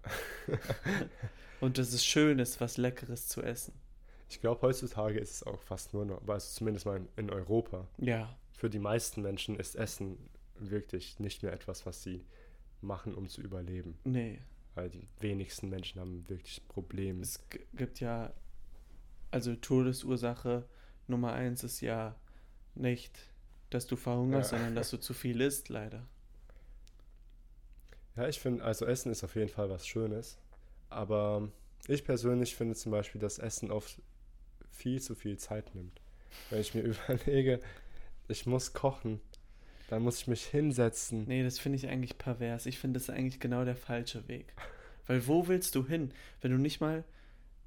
[1.61, 3.75] Und dass es schön ist, was Leckeres zu essen.
[4.31, 7.87] Ich glaube, heutzutage ist es auch fast nur noch, also zumindest mal in, Europa.
[7.99, 10.17] Ja, Für die meisten Menschen ist Essen
[10.57, 12.25] wirklich nicht mehr etwas, was sie
[12.81, 13.99] machen, um zu überleben.
[14.05, 14.39] nee.
[14.77, 17.23] Weil die wenigsten Menschen haben wirklich Probleme.
[17.23, 17.41] Es
[17.75, 18.33] gibt ja,
[19.33, 20.65] also Todesursache
[21.09, 22.15] Nummer eins ist ja
[22.77, 23.19] nicht,
[23.71, 24.59] dass du verhungerst, Ja.
[24.59, 26.07] sondern dass du zu viel isst, leider.
[28.15, 30.39] Ja, ich finde, also Essen ist auf jeden Fall was Schönes.
[30.89, 31.49] Aber
[31.89, 34.01] ich persönlich finde zum Beispiel, dass Essen oft
[34.71, 36.01] viel zu viel Zeit nimmt.
[36.49, 37.61] Wenn ich mir überlege,
[38.29, 39.21] ich muss kochen,
[39.89, 41.25] dann muss ich mich hinsetzen.
[41.27, 42.67] Nee, das finde ich eigentlich pervers.
[42.67, 44.55] Ich finde, das ist eigentlich genau der falsche Weg.
[45.07, 47.05] Weil wo willst du hin, wenn du nicht mal,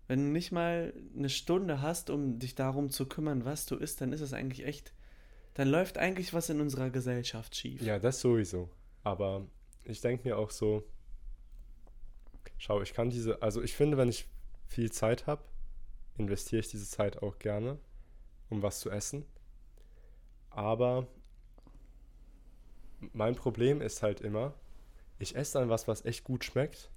[0.08, 4.00] wenn du nicht mal eine Stunde hast, um dich darum zu kümmern, was du isst,
[4.00, 4.94] dann ist es eigentlich echt,
[5.56, 7.82] dann läuft eigentlich was in unserer Gesellschaft schief.
[7.82, 8.70] Ja, das sowieso.
[9.04, 9.46] Aber
[9.84, 10.84] ich denke mir auch so,
[12.58, 14.26] schau, ich kann diese, also ich finde, wenn ich
[14.68, 15.44] viel Zeit habe,
[16.17, 17.78] investiere ich diese Zeit auch gerne,
[18.49, 19.26] um was zu essen.
[20.49, 21.08] Aber
[23.13, 24.54] mein Problem ist halt immer,
[25.19, 26.89] ich esse dann was, was echt gut schmeckt,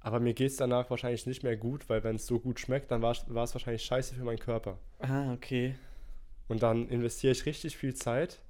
[0.00, 2.90] aber mir geht es danach wahrscheinlich nicht mehr gut, weil wenn es so gut schmeckt,
[2.90, 4.78] dann war es wahrscheinlich scheiße für meinen Körper.
[4.98, 5.74] Ah, okay.
[6.48, 8.40] Und dann investiere ich richtig viel Zeit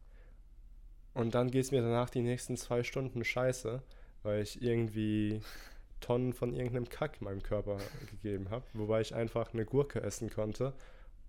[1.12, 3.82] und dann geht es mir danach die nächsten zwei Stunden scheiße,
[4.22, 5.40] weil ich irgendwie
[6.00, 7.78] Tonnen von irgendeinem Kack meinem Körper
[8.10, 8.64] gegeben habe.
[8.72, 10.74] Wobei ich einfach eine Gurke essen konnte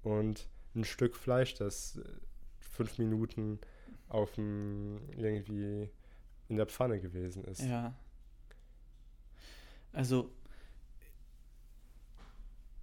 [0.03, 2.03] und ein Stück Fleisch, das äh,
[2.60, 3.60] fünf Minuten
[4.07, 5.89] auf dem irgendwie
[6.47, 7.62] in der Pfanne gewesen ist.
[7.62, 7.93] Ja.
[9.93, 10.31] Also,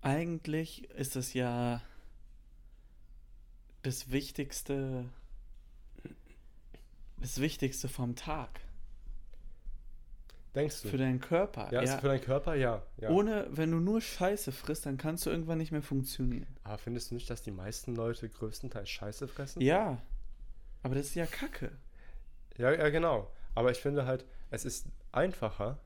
[0.00, 1.82] eigentlich ist es ja
[3.82, 5.08] das Wichtigste,
[7.18, 8.60] das Wichtigste vom Tag
[10.58, 10.88] Denkst du?
[10.88, 11.68] für deinen Körper.
[11.72, 12.82] ja, Ja, für deinen Körper, ja.
[12.98, 13.10] ja.
[13.10, 16.46] Ohne, wenn du nur Scheiße frisst, dann kannst du irgendwann nicht mehr funktionieren.
[16.64, 19.62] Aber findest du nicht, dass die meisten Leute größtenteils Scheiße fressen?
[19.62, 20.02] Ja,
[20.82, 21.72] aber das ist ja Kacke.
[22.56, 23.30] Ja, ja, genau.
[23.54, 25.78] Aber ich finde halt, es ist einfacher,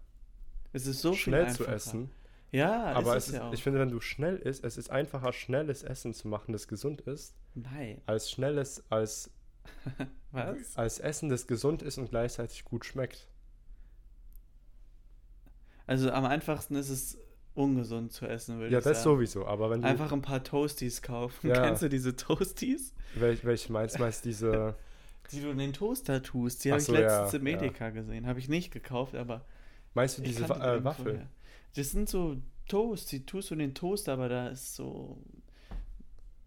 [0.73, 2.11] Es ist so schnell zu essen.
[2.51, 3.53] Ja, aber ist es es ist, ja auch.
[3.53, 7.01] ich finde, wenn du schnell isst, es ist einfacher, schnelles Essen zu machen, das gesund
[7.03, 8.03] ist, Nein.
[8.07, 9.31] als schnelles, als,
[10.33, 10.77] Was?
[10.77, 13.29] als Essen, das gesund ist und gleichzeitig gut schmeckt.
[15.93, 17.19] Also am einfachsten ist es
[17.55, 19.17] ungesund zu essen, würde Ja, ich das sagen.
[19.17, 19.47] sowieso.
[19.47, 21.49] Aber wenn du, Einfach ein paar Toasties kaufen.
[21.49, 21.63] Ja.
[21.67, 22.95] Kennst du diese Toasties?
[23.15, 24.75] welch, welche meinst, meinst diese,
[25.33, 26.65] Die du in den Toaster tust.
[26.65, 27.59] Die habe ich so, letztens ja, im ja.
[27.59, 28.27] Edeka gesehen.
[28.27, 29.45] Habe ich nicht gekauft, aber
[29.93, 31.29] meinst du ich diese Wa äh, Waffeln?
[31.75, 35.19] Das sind so Toast, die tust du in den Toaster, aber da ist so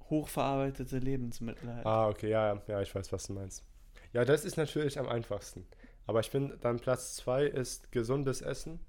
[0.10, 1.86] hochverarbeitete Lebensmittel halt.
[1.86, 3.64] Ah, okay, ja, ja, ja, ich weiß, was du meinst.
[4.12, 5.68] Ja, das ist natürlich am einfachsten.
[6.08, 8.80] Aber ich finde, dann Platz zwei ist gesundes Essen,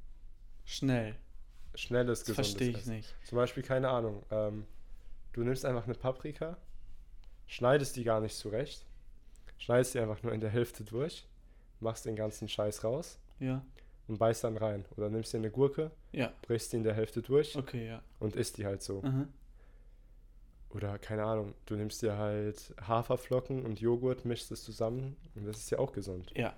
[0.66, 1.16] Schnell.
[1.74, 2.94] schnelles, Das gesundes verstehe ich Essen.
[2.96, 3.14] nicht.
[3.24, 4.66] Zum Beispiel, keine Ahnung, ähm,
[5.32, 6.56] du nimmst einfach eine Paprika,
[7.46, 8.84] schneidest die gar nicht zurecht,
[9.58, 11.26] schneidest die einfach nur in der Hälfte durch,
[11.80, 13.64] machst den ganzen Scheiß raus Ja.
[14.08, 14.84] und beißt dann rein.
[14.96, 16.32] Oder nimmst dir eine Gurke, Ja.
[16.42, 18.02] brichst die in der Hälfte durch Okay, ja.
[18.18, 19.02] und isst die halt so.
[19.04, 19.26] Aha.
[20.70, 25.58] Oder keine Ahnung, du nimmst dir halt Haferflocken und Joghurt, mischst es zusammen und das
[25.58, 26.32] ist ja auch gesund.
[26.34, 26.54] Ja.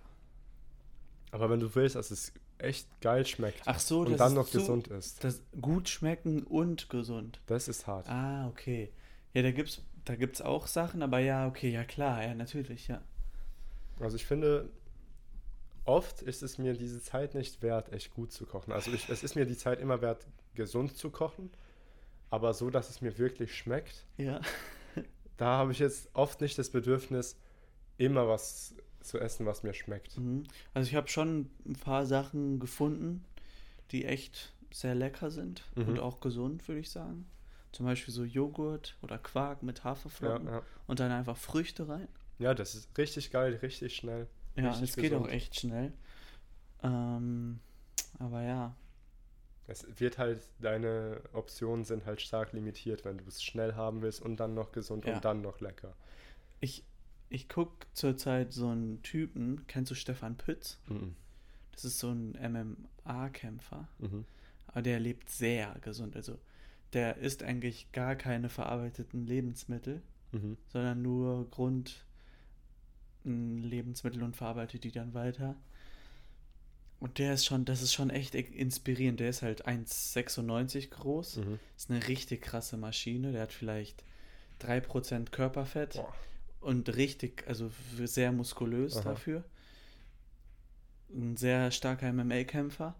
[1.31, 4.89] Aber wenn du willst, dass es echt geil schmeckt Ach so, und dann noch gesund
[4.89, 7.41] ist, Das gut schmecken und gesund.
[7.47, 8.09] das ist hart.
[8.09, 8.93] Ah, okay.
[9.35, 13.03] Ja, da gibt's, da gibt's auch Sachen, aber ja, okay, ja klar, ja, natürlich, ja.
[14.01, 14.71] Also ich finde,
[15.85, 18.73] oft ist es mir diese Zeit nicht wert, echt gut zu kochen.
[18.73, 21.51] Also ich, es ist mir die Zeit immer wert, gesund zu kochen,
[22.31, 24.07] aber so, dass es mir wirklich schmeckt.
[24.17, 24.41] Ja.
[25.37, 27.37] Da habe ich jetzt oft nicht das Bedürfnis,
[27.97, 30.19] immer was zu essen, was mir schmeckt.
[30.19, 30.45] Mhm.
[30.75, 33.25] Also ich habe schon ein paar Sachen gefunden,
[33.91, 35.89] die echt sehr lecker sind Mhm.
[35.89, 37.27] und auch gesund, würde ich sagen.
[37.71, 40.63] zum Beispiel so Joghurt oder Quark mit Haferflocken Ja, ja.
[40.87, 42.09] und dann einfach Früchte rein.
[42.39, 44.27] ja, das ist richtig geil, richtig schnell.
[44.57, 45.93] Ja, es geht auch echt schnell.
[46.83, 47.61] Ähm,
[48.19, 48.75] aber ja,
[49.67, 54.23] Es wird halt, deine Optionen sind halt stark limitiert, wenn du es schnell haben willst
[54.23, 55.17] und dann noch gesund Ja.
[55.17, 55.95] und dann noch lecker.
[56.61, 56.85] ich,
[57.31, 60.79] ich gucke zurzeit so einen Typen, kennst du Stefan Pütz?
[60.89, 61.15] Mhm.
[61.73, 64.25] Das ist so ein MMA-Kämpfer, Mhm.
[64.69, 66.17] aber der lebt sehr gesund.
[66.17, 66.39] Also
[66.93, 70.57] der isst eigentlich gar keine verarbeiteten Lebensmittel, Mhm.
[70.69, 72.05] sondern nur Grund
[73.25, 75.55] m, Lebensmittel und verarbeitet die dann weiter.
[77.01, 79.21] Und der ist schon, das ist schon echt inspirierend.
[79.21, 81.37] Der ist halt 1,96 groß.
[81.37, 81.59] Mhm.
[81.77, 83.33] Ist eine richtig krasse Maschine.
[83.33, 84.03] Der hat vielleicht
[84.61, 86.13] 3% Körperfett Boah.
[86.61, 87.71] Und richtig, also
[88.05, 89.11] sehr muskulös Aha.
[89.11, 89.45] dafür.
[91.15, 92.95] Ein sehr starker MMA-Kämpfer.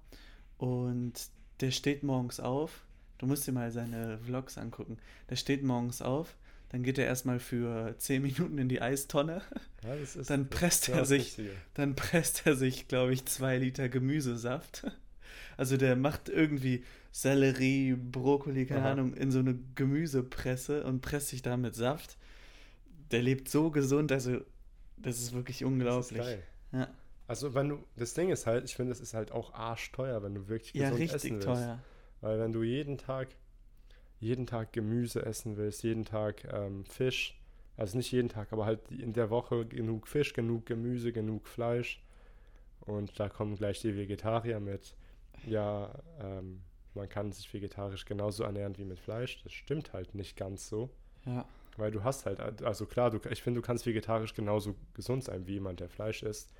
[0.57, 1.13] Und
[1.61, 2.85] der steht morgens auf.
[3.19, 4.99] Du musst dir mal seine Vlogs angucken.
[5.29, 6.37] Der steht morgens auf,
[6.71, 9.43] dann geht er erstmal für 10 Minuten in die Eistonne.
[9.85, 11.51] Ja, ist, Dann presst er sich- Richtige.
[11.75, 14.85] Dann presst er sich, glaube ich, zwei Liter Gemüsesaft.
[15.57, 18.93] Also der macht irgendwie Sellerie, Brokkoli, keine Aha.
[18.93, 22.17] Ahnung, in so eine Gemüsepresse und presst sich damit Saft.
[23.11, 24.41] Der lebt so gesund, also
[24.97, 26.19] das ist wirklich Das unglaublich.
[26.21, 26.43] ist geil.
[26.73, 26.89] Ja,
[27.27, 30.35] Also wenn du, das Ding ist halt, ich finde, es ist halt auch arschteuer, wenn
[30.35, 31.47] du wirklich ja gesund richtig essen willst.
[31.47, 31.79] teuer.
[32.21, 33.29] Weil wenn du jeden Tag,
[34.21, 37.41] jeden Tag Gemüse essen willst, jeden Tag ähm, Fisch,
[37.77, 42.03] also nicht jeden Tag, aber halt in der Woche genug Fisch, genug Gemüse, genug Fleisch.
[42.81, 44.97] Und da kommen gleich die Vegetarier mit,
[45.47, 46.63] ja, ähm,
[46.95, 49.41] man kann sich vegetarisch genauso ernähren wie mit Fleisch.
[49.45, 50.91] Das stimmt halt nicht ganz so.
[51.25, 51.47] Ja,
[51.79, 55.47] Weil du hast halt, also klar, du, ich finde, du kannst vegetarisch genauso gesund sein
[55.47, 56.51] wie jemand, der Fleisch isst,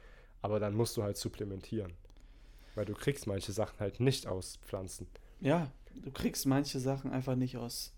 [0.43, 1.93] aber dann musst du halt supplementieren.
[2.75, 5.09] Weil du kriegst manche Sachen halt nicht aus Pflanzen.
[5.41, 7.93] ja, du kriegst manche Sachen einfach nicht aus,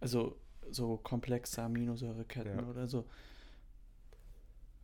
[0.00, 0.38] also
[0.70, 2.68] so komplexe Aminosäureketten Ja.
[2.68, 3.06] oder so.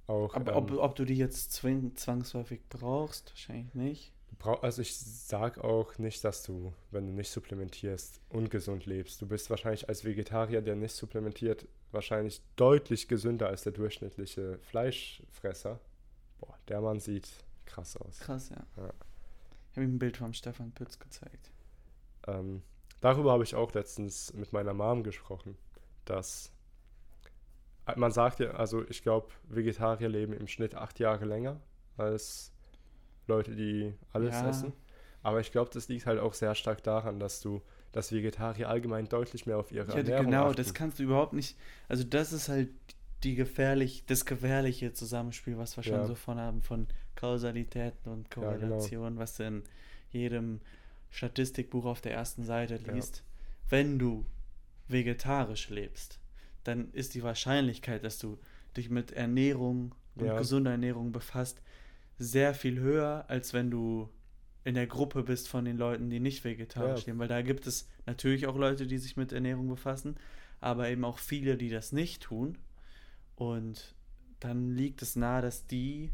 [0.06, 4.12] Auch, Aber ähm, ob, ob du die jetzt zwing, zwangsläufig brauchst, wahrscheinlich nicht.
[4.44, 9.20] Also ich sag auch nicht, dass du, wenn du nicht supplementierst, ungesund lebst.
[9.20, 15.80] Du bist wahrscheinlich als Vegetarier, der nicht supplementiert, wahrscheinlich deutlich gesünder als der durchschnittliche Fleischfresser.
[16.40, 17.28] Boah, der Mann sieht
[17.66, 18.20] krass aus.
[18.20, 18.64] Krass, ja.
[18.76, 18.92] Ja.
[19.70, 21.50] Ich habe ihm ein Bild vom Stefan Pütz gezeigt.
[22.26, 22.62] Ähm,
[23.00, 25.56] darüber habe ich auch letztens mit meiner Mom gesprochen,
[26.04, 26.52] dass
[27.86, 31.60] äh, man sagt ja, also ich glaube, Vegetarier leben im Schnitt acht Jahre länger
[31.96, 32.52] als
[33.28, 34.48] Leute, die alles Ja.
[34.48, 34.72] essen.
[35.22, 37.60] Aber ich glaube, das liegt halt auch sehr stark daran, dass du,
[37.92, 40.56] dass Vegetarier allgemein deutlich mehr auf ihre Ja, Ernährung genau, achten.
[40.56, 41.56] das kannst du überhaupt nicht.
[41.88, 42.70] Also, das ist halt
[43.24, 46.06] die gefährlich, das gefährliche Zusammenspiel, was wir schon Ja.
[46.06, 46.86] so von haben, von
[47.16, 48.54] Kausalitäten und Ja, genau.
[48.54, 49.62] Korrelationen, was du in
[50.10, 50.60] jedem
[51.10, 52.92] Statistikbuch auf der ersten Seite Ja.
[52.94, 53.24] liest.
[53.68, 54.24] Wenn du
[54.86, 56.18] vegetarisch lebst,
[56.64, 58.38] dann ist die Wahrscheinlichkeit, dass du
[58.76, 60.36] dich mit Ernährung und Ja.
[60.36, 61.60] gesunder Ernährung befasst,
[62.18, 64.08] sehr viel höher, als wenn du
[64.64, 67.06] in der Gruppe bist von den Leuten, die nicht vegetarisch Ja.
[67.06, 67.18] leben.
[67.20, 70.16] Weil da gibt es natürlich auch Leute, die sich mit Ernährung befassen,
[70.60, 72.58] aber eben auch viele, die das nicht tun.
[73.36, 73.94] Und
[74.40, 76.10] dann liegt es nahe, dass die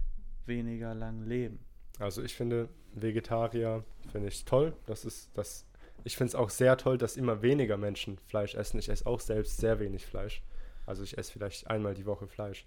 [0.46, 1.58] weniger lang leben.
[1.98, 4.76] Also ich finde Vegetarier finde ich toll.
[4.86, 5.66] Das ist das.
[6.04, 8.78] Ich finde es auch sehr toll, dass immer weniger Menschen Fleisch essen.
[8.78, 10.42] Ich esse auch selbst sehr wenig Fleisch.
[10.86, 12.66] Also ich esse vielleicht einmal die Woche Fleisch.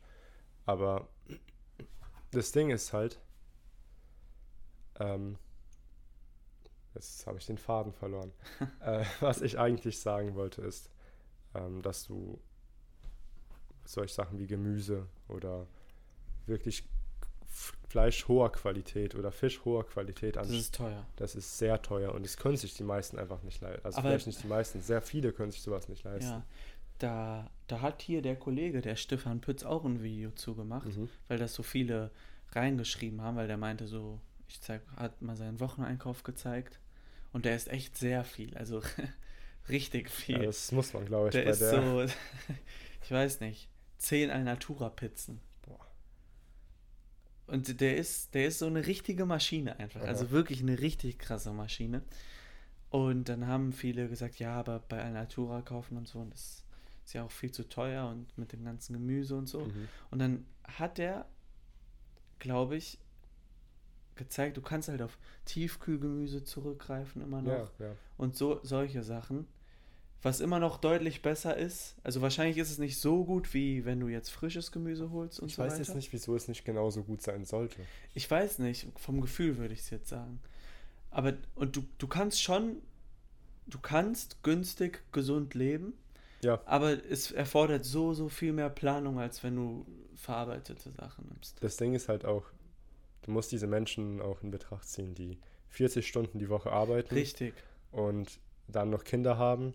[0.65, 1.08] Aber
[2.32, 3.19] das Ding ist halt,
[5.00, 5.38] ähm,
[6.96, 8.32] jetzt habe ich den Faden verloren.
[8.82, 10.90] äh, was ich eigentlich sagen wollte ist,
[11.56, 12.40] ähm, dass du
[13.86, 15.66] solche Sachen wie Gemüse oder
[16.46, 16.84] wirklich
[17.90, 20.56] Fleisch hoher Qualität oder Fisch hoher Qualität Das an.
[20.56, 21.06] ist teuer.
[21.16, 23.86] Das ist sehr teuer und das können sich die meisten einfach nicht leisten.
[23.86, 26.30] Also Aber- vielleicht nicht die meisten, sehr viele können sich sowas nicht leisten.
[26.30, 26.44] Ja,
[27.00, 31.10] da, da hat hier der Kollege, der Stefan Pütz, auch ein Video zugemacht, Mhm.
[31.30, 32.12] weil das so viele
[32.52, 36.80] reingeschrieben haben, weil der meinte so, ich zeig, hat mal seinen Wocheneinkauf gezeigt
[37.34, 38.82] und der ist echt sehr viel, also
[39.70, 40.40] richtig Ja, viel.
[40.46, 41.82] das muss man, glaube ich, der bei ist der.
[42.08, 42.14] so,
[43.04, 45.40] ich weiß nicht, 10 Alnatura-Pizzen.
[45.64, 45.86] Boah.
[47.48, 50.02] Und der ist, der ist so eine richtige Maschine einfach.
[50.02, 50.08] Aha.
[50.08, 52.02] Also wirklich eine richtig krasse Maschine.
[52.90, 56.64] Und dann haben viele gesagt, ja, aber bei Alnatura kaufen und so, und das
[57.06, 59.62] ist ja auch viel zu teuer und mit dem ganzen Gemüse und so.
[59.66, 59.88] Mhm.
[60.12, 61.26] Und dann hat er,
[62.40, 63.00] glaube ich,
[64.17, 67.91] gezeigt, du kannst halt auf Tiefkühlgemüse zurückgreifen immer noch Ja, ja.
[68.17, 69.47] und so solche Sachen.
[70.23, 71.95] Was immer noch deutlich besser ist.
[72.03, 75.49] Also wahrscheinlich ist es nicht so gut, wie wenn du jetzt frisches Gemüse holst und
[75.49, 75.84] Ich so weiß weiter.
[75.84, 77.77] jetzt nicht, wieso es nicht genauso gut sein sollte.
[78.15, 80.39] Ich weiß nicht, vom Gefühl würde ich es jetzt sagen.
[81.12, 82.77] Aber, und du, du kannst schon
[83.67, 85.93] du kannst günstig, gesund leben,
[86.41, 86.62] Ja.
[86.65, 91.62] aber es erfordert so, so viel mehr Planung, als wenn du verarbeitete Sachen nimmst.
[91.62, 92.43] Das Ding ist halt auch,
[93.28, 95.38] du musst diese Menschen auch in Betracht ziehen, die
[95.70, 97.54] 40 Stunden die Woche arbeiten Richtig.
[97.92, 99.74] und dann noch Kinder haben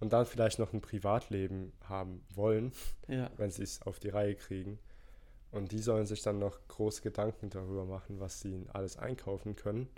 [0.00, 2.72] und dann vielleicht noch ein Privatleben haben wollen,
[3.06, 3.30] Ja.
[3.36, 4.78] wenn sie es auf die Reihe kriegen.
[5.50, 9.88] Und die sollen sich dann noch große Gedanken darüber machen, was sie alles einkaufen können.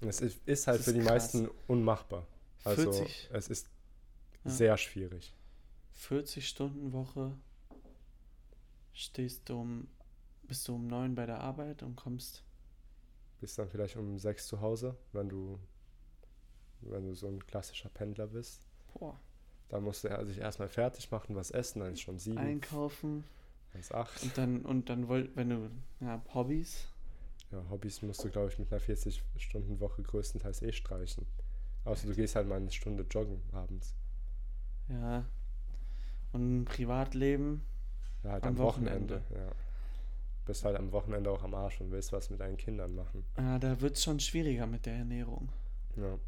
[0.00, 1.34] Und es ist, ist halt Das für ist die krass.
[1.34, 2.26] meisten unmachbar.
[2.64, 3.68] Also 40 es ist
[4.44, 4.50] Ja.
[4.50, 5.34] sehr schwierig.
[5.94, 7.32] 40 Stunden Woche
[8.92, 9.88] stehst du um,
[10.48, 12.44] bist du um neun bei der Arbeit und kommst.
[13.40, 15.58] Bist dann vielleicht um sechs zu Hause, wenn du,
[16.80, 18.66] wenn du so ein klassischer Pendler bist.
[18.94, 19.18] Boah.
[19.68, 23.24] Dann musst du sich erstmal fertig machen, was essen, dann ist schon sieben, einkaufen
[23.72, 24.22] dann ist acht.
[24.22, 26.88] und dann und dann wollt, wenn du ja Hobbys,
[27.50, 31.26] Ja, Hobbys musst du, glaube ich, mit einer 40-Stunden-Woche größtenteils eh streichen.
[31.84, 33.94] Außer du gehst halt mal eine Stunde joggen abends.
[34.88, 35.24] ja
[36.32, 37.62] und ein Privatleben,
[38.22, 39.22] Ja, halt Am am, Wochenende.
[39.22, 39.22] Wochenende.
[39.34, 39.52] Ja.
[40.44, 43.24] Bist halt am Wochenende auch am Arsch und willst was mit deinen Kindern machen.
[43.38, 45.48] ja, da wird es schon schwieriger mit der Ernährung.
[45.96, 46.18] Ja.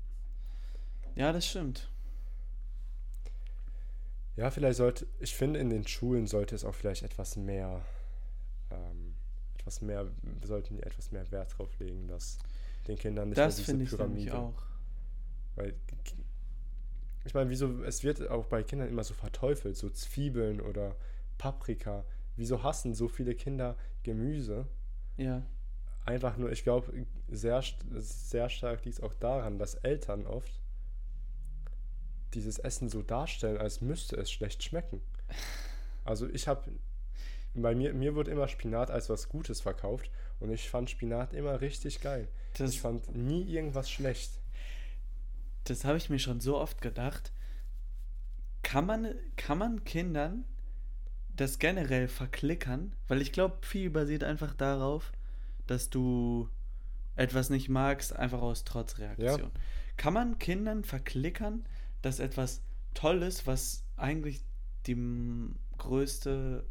[1.17, 1.91] Ja, das stimmt.
[4.37, 7.85] ja, vielleicht sollte, ich finde, in den Schulen sollte es auch vielleicht etwas mehr,
[8.71, 9.15] ähm,
[9.59, 12.39] etwas mehr, wir sollten die etwas mehr Wert drauf legen, dass
[12.89, 14.39] den Kindern nicht das finde diese ich nämlich Pyramide.
[14.39, 14.63] auch.
[15.57, 15.75] Weil,
[17.25, 20.97] ich meine, wieso, es wird auch bei Kindern immer so verteufelt, so Zwiebeln oder
[21.39, 22.05] Paprika.
[22.37, 24.67] Wieso hassen so viele Kinder Gemüse?
[25.17, 25.43] Ja,
[26.07, 30.61] Einfach nur, ich glaube, sehr, sehr stark liegt es auch daran, dass Eltern oft
[32.35, 35.01] dieses Essen so darstellen, als müsste es schlecht schmecken.
[36.07, 36.71] Also ich habe,
[37.55, 41.63] bei mir, mir wurde immer Spinat als was Gutes verkauft und ich fand Spinat immer
[41.63, 42.29] richtig geil.
[42.59, 44.33] das, Ich fand nie irgendwas schlecht.
[45.65, 47.33] das habe ich mir schon so oft gedacht.
[48.63, 50.45] Kann man, kann man Kindern
[51.37, 52.93] das generell verklickern?
[53.09, 55.13] Weil ich glaube, viel basiert einfach darauf,
[55.67, 56.49] dass du
[57.17, 59.51] etwas nicht magst, einfach aus Trotzreaktion.
[59.97, 61.65] Kann man Kindern verklickern,
[62.03, 62.61] dass etwas
[62.95, 64.43] Tolles, was eigentlich
[64.87, 64.97] die
[65.79, 66.65] größte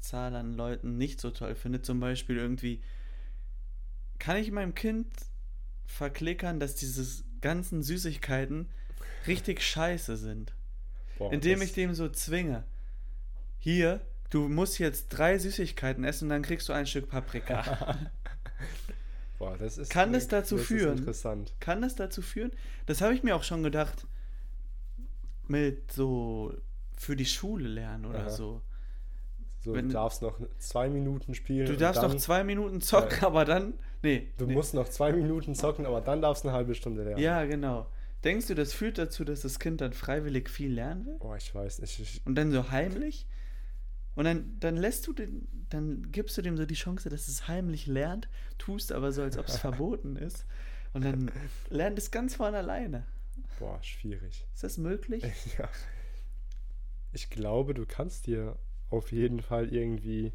[0.00, 2.82] Zahl an Leuten nicht so toll findet, zum Beispiel irgendwie,
[4.18, 5.06] kann ich meinem Kind
[5.86, 8.68] verklickern, dass diese ganzen Süßigkeiten
[9.26, 10.54] richtig scheiße sind?
[11.18, 12.64] Boah, Indem ich dem so zwinge.
[13.60, 17.96] Hier, du musst jetzt drei Süßigkeiten essen und dann kriegst du ein Stück Paprika.
[19.38, 20.98] Boah, das ist Kann es dazu das führen?
[20.98, 21.54] Interessant.
[21.60, 22.50] Kann das dazu führen?
[22.86, 24.06] Das habe ich mir auch schon gedacht.
[25.46, 26.54] Mit so
[26.96, 28.30] für die Schule lernen oder Aha.
[28.30, 28.62] so.
[29.60, 31.66] So, Wenn- du darfst noch zwei Minuten spielen.
[31.66, 33.26] Du darfst dann, noch zwei Minuten zocken, Ja.
[33.26, 33.74] aber dann.
[34.02, 34.28] Nee.
[34.38, 34.54] Du nee.
[34.54, 37.20] musst noch zwei Minuten zocken, aber dann darfst du eine halbe Stunde lernen.
[37.22, 37.86] Ja, genau.
[38.24, 41.16] Denkst du, das führt dazu, dass das Kind dann freiwillig viel lernen will?
[41.20, 41.98] Oh, ich weiß nicht.
[42.00, 43.26] Ich, Und dann so heimlich?
[44.14, 47.48] Und dann, dann lässt du den, dann gibst du dem so die Chance, dass es
[47.48, 50.44] heimlich lernt, tust aber so, als ob es verboten ist.
[50.92, 51.30] Und dann
[51.68, 53.06] lernt es ganz von alleine.
[53.58, 54.46] boah, schwierig.
[54.54, 55.22] Ist das möglich?
[55.58, 55.68] ja.
[57.12, 58.56] Ich glaube, du kannst dir
[58.90, 60.32] auf jeden Fall irgendwie.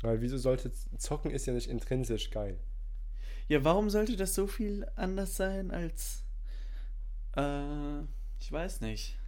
[0.00, 2.58] Weil wieso sollte zocken ist ja nicht intrinsisch geil.
[3.48, 6.22] Ja, warum sollte das so viel anders sein als.
[7.36, 8.02] Äh,
[8.40, 9.18] ich weiß nicht.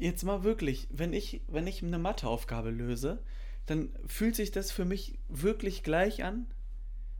[0.00, 3.22] Jetzt mal wirklich, wenn ich, wenn ich eine Matheaufgabe löse,
[3.66, 6.46] dann fühlt sich das für mich wirklich gleich an,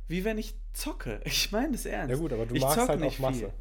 [0.09, 1.21] wie wenn ich zocke.
[1.27, 2.11] Ich meine das ernst.
[2.11, 3.38] Ja gut, aber du ich magst halt nicht auch Masse.
[3.38, 3.53] viel.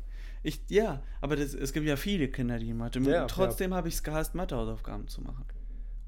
[0.42, 3.00] Ich, ja, aber das, es gibt ja viele Kinder, die Mathe.
[3.02, 5.46] Ja, Trotzdem habe ich es gehasst, Mathehausaufgaben zu machen.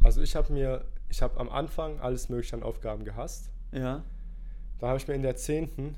[0.04, 3.52] Also ich habe mir, ich habe am Anfang alles mögliche an Aufgaben gehasst.
[3.74, 4.04] Ja.
[4.80, 5.97] Da habe ich mir in der 10.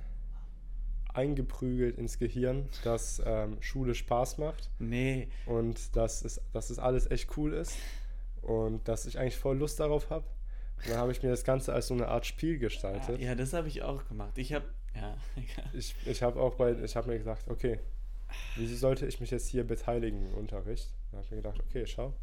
[1.13, 5.28] eingeprügelt ins Gehirn, dass ähm, Schule Spaß macht Nee.
[5.45, 7.76] und dass es, dass es alles echt cool ist
[8.41, 10.26] und dass ich eigentlich voll Lust darauf habe.
[10.78, 13.19] Und dann habe ich mir das Ganze als so eine Art Spiel gestaltet.
[13.21, 14.38] Ja, das habe ich auch gemacht.
[14.38, 14.65] Ich habe.
[14.95, 15.69] Ja, egal.
[15.73, 17.80] Ich, ich habe auch bei, ich habe mir gesagt, okay,
[18.55, 20.89] wieso sollte ich mich jetzt hier beteiligen im Unterricht?
[21.11, 22.14] Da habe ich mir gedacht, okay, schau.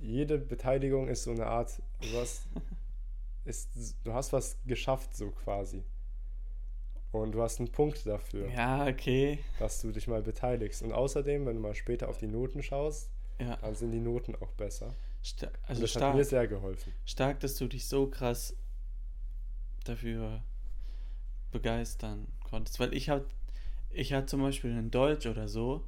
[0.00, 1.80] Jede Beteiligung ist so eine Art,
[2.12, 2.46] was
[3.44, 3.68] ist,
[4.02, 5.84] du hast was geschafft, so quasi.
[7.22, 9.38] Und du hast einen Punkt dafür, Ja, okay.
[9.58, 10.82] dass du dich mal beteiligst.
[10.82, 13.56] Und außerdem, wenn du mal später auf die Noten schaust, Ja.
[13.56, 14.94] dann sind die Noten auch besser.
[15.22, 16.04] Sta Und also das stark.
[16.10, 16.92] hat mir sehr geholfen.
[17.04, 18.56] stark, dass du dich so krass
[19.84, 20.42] dafür
[21.52, 22.80] begeistern konntest.
[22.80, 23.26] Weil ich hatte
[23.90, 25.84] ich hatte zum Beispiel in Deutsch oder so,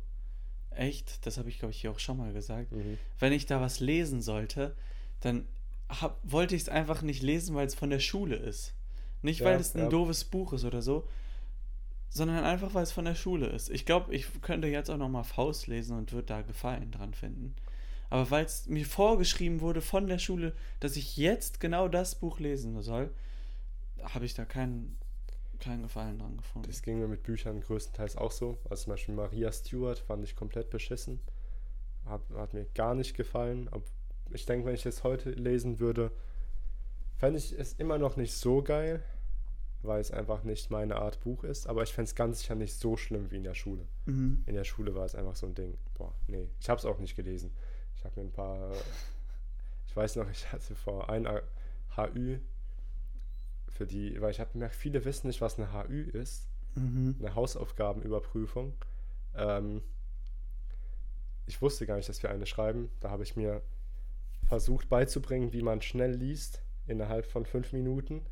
[0.70, 2.98] echt, das habe ich glaube ich hier auch schon mal gesagt, Mhm.
[3.18, 4.76] wenn ich da was lesen sollte,
[5.20, 5.48] dann
[5.88, 8.74] hab, wollte ich es einfach nicht lesen, weil es von der Schule ist.
[9.22, 9.88] Nicht, weil Ja, es ein ja.
[9.88, 11.08] doofes Buch ist oder so.
[12.08, 13.68] sondern einfach, weil es von der Schule ist.
[13.70, 17.54] Ich glaube, ich könnte jetzt auch nochmal Faust lesen und würde da Gefallen dran finden.
[18.08, 22.38] Aber weil es mir vorgeschrieben wurde von der Schule, dass ich jetzt genau das Buch
[22.40, 23.10] lesen soll,
[24.02, 24.96] habe ich da keinen,
[25.58, 26.68] keinen Gefallen dran gefunden.
[26.68, 28.58] Das ging mir mit Büchern größtenteils auch so.
[28.70, 31.20] Also zum Beispiel Maria Stewart fand ich komplett beschissen.
[32.06, 33.68] Hat, hat mir gar nicht gefallen.
[34.30, 36.12] Ich denke, wenn ich es heute lesen würde,
[37.16, 39.02] fände ich es immer noch nicht so geil,
[39.82, 41.66] weil es einfach nicht meine Art Buch ist.
[41.66, 43.86] Aber ich fände es ganz sicher nicht so schlimm wie in der Schule.
[44.06, 44.42] Mhm.
[44.46, 45.78] In der Schule war es einfach so ein Ding.
[45.94, 47.50] Boah, nee, ich habe es auch nicht gelesen.
[47.96, 48.72] Ich habe mir ein paar,
[49.86, 51.26] ich weiß noch, ich hatte vor ein
[51.96, 52.38] HÜ
[53.68, 56.48] für die, weil ich habe gemerkt, viele wissen nicht, was eine HÜ ist.
[56.74, 57.16] Mhm.
[57.18, 58.74] Eine Hausaufgabenüberprüfung.
[59.34, 59.82] Ähm,
[61.46, 62.90] ich wusste gar nicht, dass wir eine schreiben.
[63.00, 63.62] Da habe ich mir
[64.44, 68.24] versucht beizubringen, wie man schnell liest, innerhalb von fünf Minuten.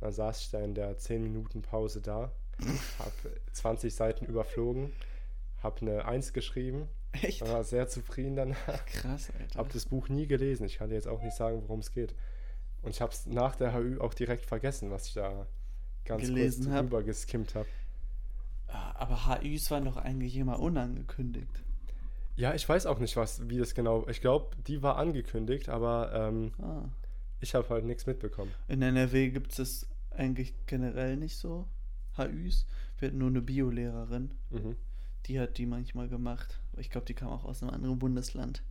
[0.00, 2.32] Dann saß ich da in der 10 Minuten Pause da,
[2.98, 3.12] habe
[3.52, 4.92] 20 Seiten überflogen,
[5.62, 7.42] habe eine 1 geschrieben, Echt?
[7.42, 8.86] war sehr zufrieden danach.
[8.86, 9.58] Krass, Alter.
[9.58, 10.64] Habe das Buch nie gelesen.
[10.64, 12.14] Ich kann dir jetzt auch nicht sagen, worum es geht.
[12.82, 15.46] Und ich habe es nach der HÜ auch direkt vergessen, was ich da
[16.06, 16.80] ganz Gelesen kurz hab.
[16.86, 17.68] drüber geskimmt habe.
[18.68, 21.62] Ah, Aber HÜs waren doch eigentlich immer unangekündigt.
[22.36, 24.08] Ja, ich weiß auch nicht, was, wie das genau.
[24.08, 26.84] Ich glaube, die war angekündigt, aber ähm, Ah.
[27.40, 28.52] Ich habe halt nichts mitbekommen.
[28.68, 31.66] In NRW gibt es das eigentlich generell nicht so,
[32.16, 32.66] HÜs.
[32.98, 34.76] Wir hatten nur eine Biolehrerin, Mhm.
[35.26, 36.60] die hat die manchmal gemacht.
[36.76, 38.62] Ich glaube, die kam auch aus einem anderen Bundesland.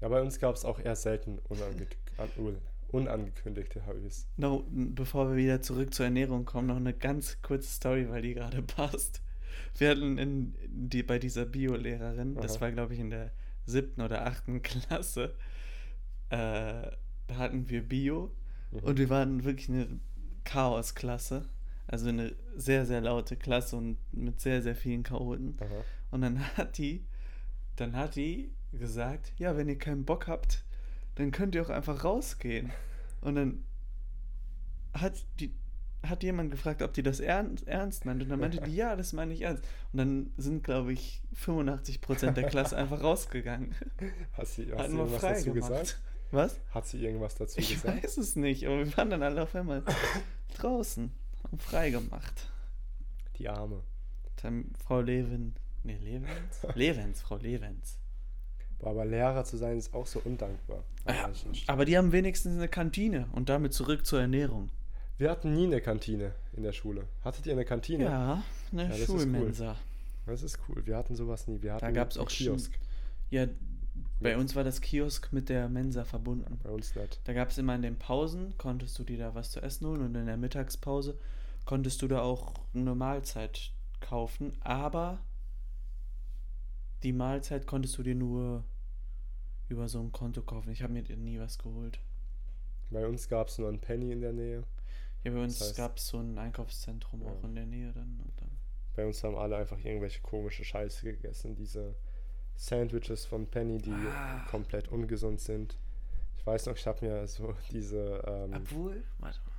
[0.00, 2.58] Ja, bei uns gab es auch eher selten unange an, un-
[2.90, 4.26] unangekündigte HÜs.
[4.36, 8.34] No, bevor wir wieder zurück zur Ernährung kommen, noch eine ganz kurze Story, weil die
[8.34, 9.22] gerade passt.
[9.76, 13.32] Wir hatten in die, bei dieser Biolehrerin, das war glaube ich in der
[13.66, 15.34] siebten oder achten Klasse,
[16.30, 16.90] äh,
[17.36, 18.30] hatten wir Bio
[18.70, 18.78] Mhm.
[18.80, 19.86] und wir waren wirklich eine
[20.44, 21.48] Chaosklasse.
[21.86, 25.56] Also eine sehr, sehr laute Klasse und mit sehr, sehr vielen Chaoten.
[25.60, 25.84] Aha.
[26.10, 27.04] Und dann hat die,
[27.76, 30.64] dann hat die gesagt, ja, wenn ihr keinen Bock habt,
[31.14, 32.70] dann könnt ihr auch einfach rausgehen.
[33.22, 33.64] Und dann
[34.94, 35.52] hat die
[36.06, 38.22] hat jemand gefragt, ob die das ernst, ernst meint.
[38.22, 39.64] Und dann meinte die, ja, das meine ich ernst.
[39.92, 43.74] Und dann sind, glaube ich, 85% der Klasse einfach rausgegangen.
[44.34, 45.70] Hast du wir irgendwas frei dazu gemacht.
[45.70, 46.00] gesagt?
[46.30, 46.58] Was?
[46.72, 48.02] Hat sie irgendwas dazu Ich gesagt?
[48.02, 49.82] weiß es nicht, aber wir waren dann alle auf einmal
[50.56, 51.10] draußen
[51.50, 52.48] und frei gemacht.
[53.38, 53.82] Die Arme.
[54.42, 55.54] Dann Frau Levin.
[55.84, 56.60] Nee, Levens?
[56.74, 57.98] Levens, Frau Levens.
[58.78, 60.84] Boah, aber Lehrer zu sein ist auch so undankbar.
[61.04, 61.30] an Ja.
[61.66, 64.70] Aber die haben wenigstens eine Kantine und damit zurück zur Ernährung.
[65.16, 67.04] Wir hatten nie eine Kantine in der Schule.
[67.24, 68.04] Hattet ihr eine Kantine?
[68.04, 69.18] Ja, eine Ja, das ist cool.
[69.20, 69.76] Schulmensa.
[70.26, 70.86] Das ist cool.
[70.86, 71.60] Wir hatten sowas nie.
[71.62, 72.28] Wir hatten Da gab es auch.
[72.28, 72.72] Kiosk.
[73.30, 73.46] Ja,
[74.20, 76.58] bei uns war das Kiosk mit der Mensa verbunden.
[76.62, 77.20] Bei uns nicht.
[77.24, 80.02] Da gab es immer in den Pausen, konntest du dir da was zu essen holen
[80.02, 81.18] und in der Mittagspause
[81.64, 85.18] konntest du da auch eine Mahlzeit kaufen, aber
[87.02, 88.64] die Mahlzeit konntest du dir nur
[89.68, 90.70] über so ein Konto kaufen.
[90.70, 91.98] Ich habe mir nie was geholt.
[92.90, 94.64] Bei uns gab es nur einen Penny in der Nähe.
[95.24, 97.28] Ja, bei uns Das heißt- gab es so ein Einkaufszentrum Ja.
[97.30, 98.18] auch in der Nähe dann.
[98.24, 98.48] Und dann
[98.96, 101.54] Bei uns haben alle einfach irgendwelche komische Scheiße gegessen.
[101.54, 101.94] Diese
[102.58, 104.44] Sandwiches von Penny, die Ah.
[104.50, 105.76] komplett ungesund sind.
[106.38, 109.52] Ich weiß noch, ich habe mir so diese, ähm, Obwohl, warte mal.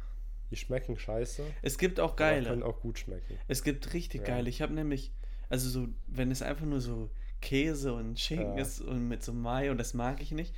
[0.52, 2.50] die schmecken scheiße, Es gibt auch geile.
[2.50, 3.38] können auch gut schmecken.
[3.47, 4.28] Es gibt richtig Ja.
[4.28, 4.50] geile.
[4.50, 5.14] Ich habe nämlich,
[5.50, 7.10] also so, wenn es einfach nur so
[7.41, 8.62] Käse und Schinken Ja.
[8.62, 10.54] ist und mit so Mai und das mag ich nicht.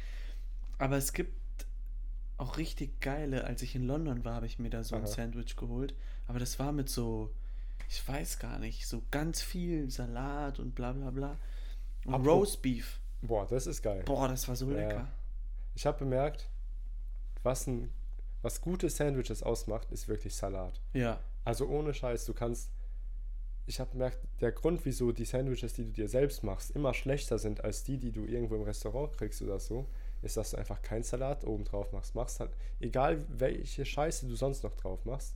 [0.80, 1.36] Aber es gibt
[2.38, 3.44] auch richtig geile.
[3.44, 5.08] Als ich in London war, habe ich mir da so ein Aha.
[5.08, 5.94] Sandwich geholt.
[6.28, 7.32] Aber das war mit so,
[7.88, 11.38] ich weiß gar nicht, so ganz viel Salat und bla bla bla.
[12.06, 13.00] Und Apro- Roast Beef.
[13.22, 14.04] Boah, das ist geil.
[14.06, 14.78] Boah, das war so Ja.
[14.78, 15.08] lecker.
[15.76, 16.50] Ich habe bemerkt,
[17.44, 17.92] was, ein,
[18.42, 20.82] was gute Sandwiches ausmacht, ist wirklich Salat.
[20.94, 21.20] Ja.
[21.44, 22.72] Also ohne Scheiß, du kannst.
[23.68, 27.38] Ich habe bemerkt, der Grund, wieso die Sandwiches, die du dir selbst machst, immer schlechter
[27.38, 29.88] sind als die, die du irgendwo im Restaurant kriegst oder so,
[30.24, 32.16] ist, dass du einfach keinen Salat oben drauf machst.
[32.16, 35.36] Machst halt, egal welche Scheiße du sonst noch drauf machst,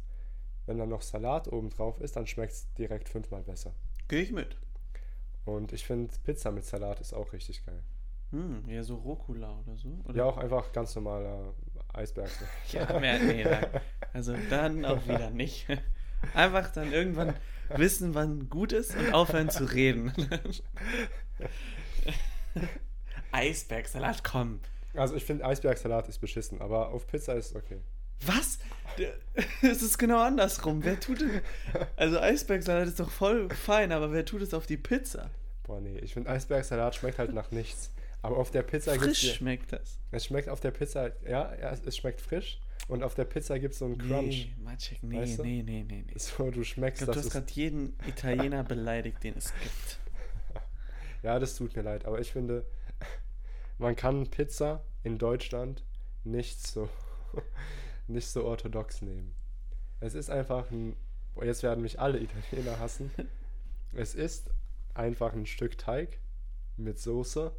[0.66, 3.74] wenn dann noch Salat oben drauf ist, dann schmeckt es direkt fünfmal besser.
[4.08, 4.58] Gehe ich mit.
[5.46, 7.82] Und ich finde, Pizza mit Salat ist auch richtig geil.
[8.32, 9.90] Hm, ja, so Rucola oder so.
[10.06, 10.18] Oder?
[10.18, 11.54] Ja, auch einfach ganz normaler
[11.94, 12.30] Eisberg.
[12.72, 13.68] Ja, mehr, nee, nein.
[14.14, 15.68] Also dann auch wieder nicht.
[16.34, 17.36] Einfach dann irgendwann
[17.70, 20.12] wissen, wann gut ist und aufhören zu reden.
[23.32, 24.60] Eisbergsalat, komm.
[24.96, 27.80] Also ich finde Eisbergsalat ist beschissen, aber auf Pizza ist okay.
[28.26, 28.60] Was?
[29.62, 30.84] Es ist genau andersrum.
[30.86, 31.42] Wer tut denn.
[31.98, 35.30] Also Eisbergsalat ist doch voll fein, aber wer tut es auf die Pizza?
[35.64, 37.92] Boah, nee, ich finde Eisbergsalat schmeckt halt nach nichts.
[38.22, 40.00] Aber auf der Pizza gibt's Frisch hier- schmeckt das.
[40.12, 42.60] Es schmeckt auf der Pizza, ja, es- es schmeckt frisch.
[42.88, 44.48] Und auf der Pizza gibt es so einen Crunch.
[44.56, 45.44] Nee, Maciek, nee, Weißt du?
[45.44, 46.14] nee, nee, nee, nee.
[46.18, 50.00] So, du Ich schmeckst, glaube, du hast es gerade jeden Italiener beleidigt, den es gibt.
[51.24, 52.66] Ja, das tut mir leid, aber ich finde,
[53.80, 55.84] man kann Pizza in Deutschland
[56.24, 56.88] nicht so,
[58.08, 59.34] nicht so orthodox nehmen.
[60.00, 60.96] Es ist einfach ein,
[61.42, 63.12] jetzt werden mich alle Italiener hassen.
[63.98, 64.50] Es ist
[64.94, 66.20] einfach ein Stück Teig
[66.76, 67.54] mit Soße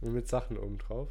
[0.00, 1.10] und mit Sachen oben drauf.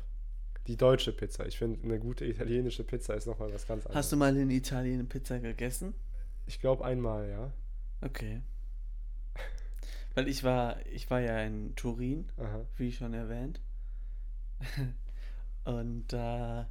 [0.65, 1.45] Die deutsche Pizza.
[1.45, 3.95] Ich finde, eine gute italienische Pizza ist nochmal was ganz anderes.
[3.95, 5.93] Hast du mal in Italien eine Pizza gegessen?
[6.47, 7.53] Ich glaube einmal, ja.
[8.01, 8.41] Okay.
[10.15, 12.65] Weil ich war, ich war ja in Turin, Aha.
[12.77, 13.61] wie schon erwähnt.
[15.65, 16.67] Und da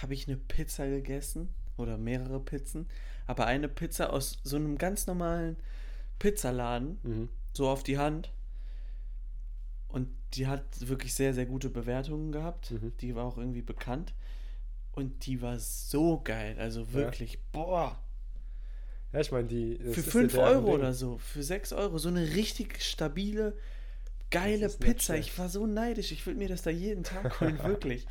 [0.00, 2.86] habe ich eine Pizza gegessen oder mehrere Pizzen,
[3.26, 5.56] aber eine Pizza aus so einem ganz normalen
[6.18, 7.28] Pizzaladen, Mhm.
[7.52, 8.32] so auf die Hand.
[9.88, 12.70] Und die hat wirklich sehr, sehr gute Bewertungen gehabt.
[12.70, 12.92] Mhm.
[13.00, 14.14] Die war auch irgendwie bekannt.
[14.92, 16.56] Und die war so geil.
[16.58, 17.98] Also wirklich, boah.
[19.12, 19.76] Ja, ich meine, die.
[19.76, 20.74] Für ist ja 5 deren Euro Ding.
[20.76, 23.54] oder so, für 6 Euro, so eine richtig stabile,
[24.30, 25.16] geile Pizza.
[25.16, 28.06] Ich war so neidisch, ich würde mir das da jeden Tag holen, wirklich.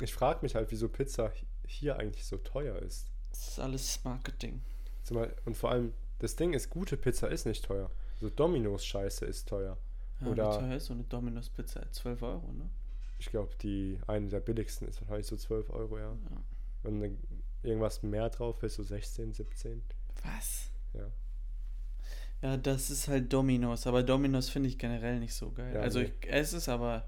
[0.00, 1.32] Ich frage mich halt, wieso Pizza
[1.66, 3.06] hier eigentlich so teuer ist.
[3.30, 4.62] Das ist alles Marketing.
[5.02, 7.90] Zumal, und vor allem, das Ding ist, gute Pizza ist nicht teuer.
[8.20, 9.76] So Domino's Scheiße ist teuer.
[10.20, 11.90] Ja, Oder- wie teuer ist so eine Domino's Pizza?
[11.92, 12.68] 12 Euro, ne?
[13.20, 16.10] Ich glaube, die eine der billigsten ist wahrscheinlich so 12 Euro, ja.
[16.30, 16.42] Ja.
[16.82, 17.16] Wenn ne-
[17.62, 19.82] irgendwas mehr drauf ist, so 16, 17.
[20.24, 20.70] Was?
[20.94, 21.10] Ja.
[22.40, 25.74] Ja, das ist halt Domino's, aber Domino's finde ich generell nicht so geil.
[25.74, 26.12] Ja, also nee.
[26.20, 27.06] ich esse es, aber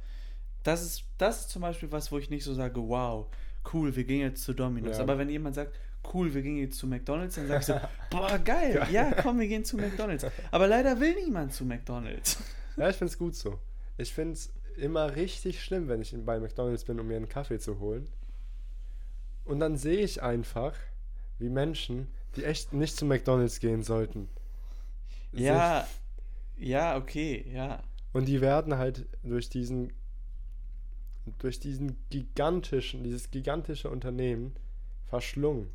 [0.62, 3.26] das ist, das ist zum Beispiel was, wo ich nicht so sage, wow,
[3.72, 4.96] cool, wir gehen jetzt zu Domino's.
[4.96, 5.02] Ja.
[5.02, 5.74] Aber wenn jemand sagt,
[6.12, 7.80] cool, wir gehen jetzt zu McDonalds, dann sag ich so,
[8.10, 10.26] boah, geil, ja, komm, wir gehen zu McDonalds.
[10.50, 12.38] Aber leider will niemand zu McDonalds.
[12.76, 13.58] Ja, ich finde es gut so.
[13.98, 17.58] Ich finde es immer richtig schlimm, wenn ich bei McDonalds bin, um mir einen Kaffee
[17.58, 18.08] zu holen.
[19.44, 20.74] Und dann sehe ich einfach,
[21.38, 22.06] wie Menschen,
[22.36, 24.30] die echt nicht zu McDonalds gehen sollten.
[25.32, 25.86] Ja,
[26.56, 27.82] ja, okay, ja.
[28.12, 29.92] Und die werden halt durch diesen,
[31.38, 34.54] durch diesen gigantischen, dieses gigantische Unternehmen
[35.08, 35.68] verschlungen.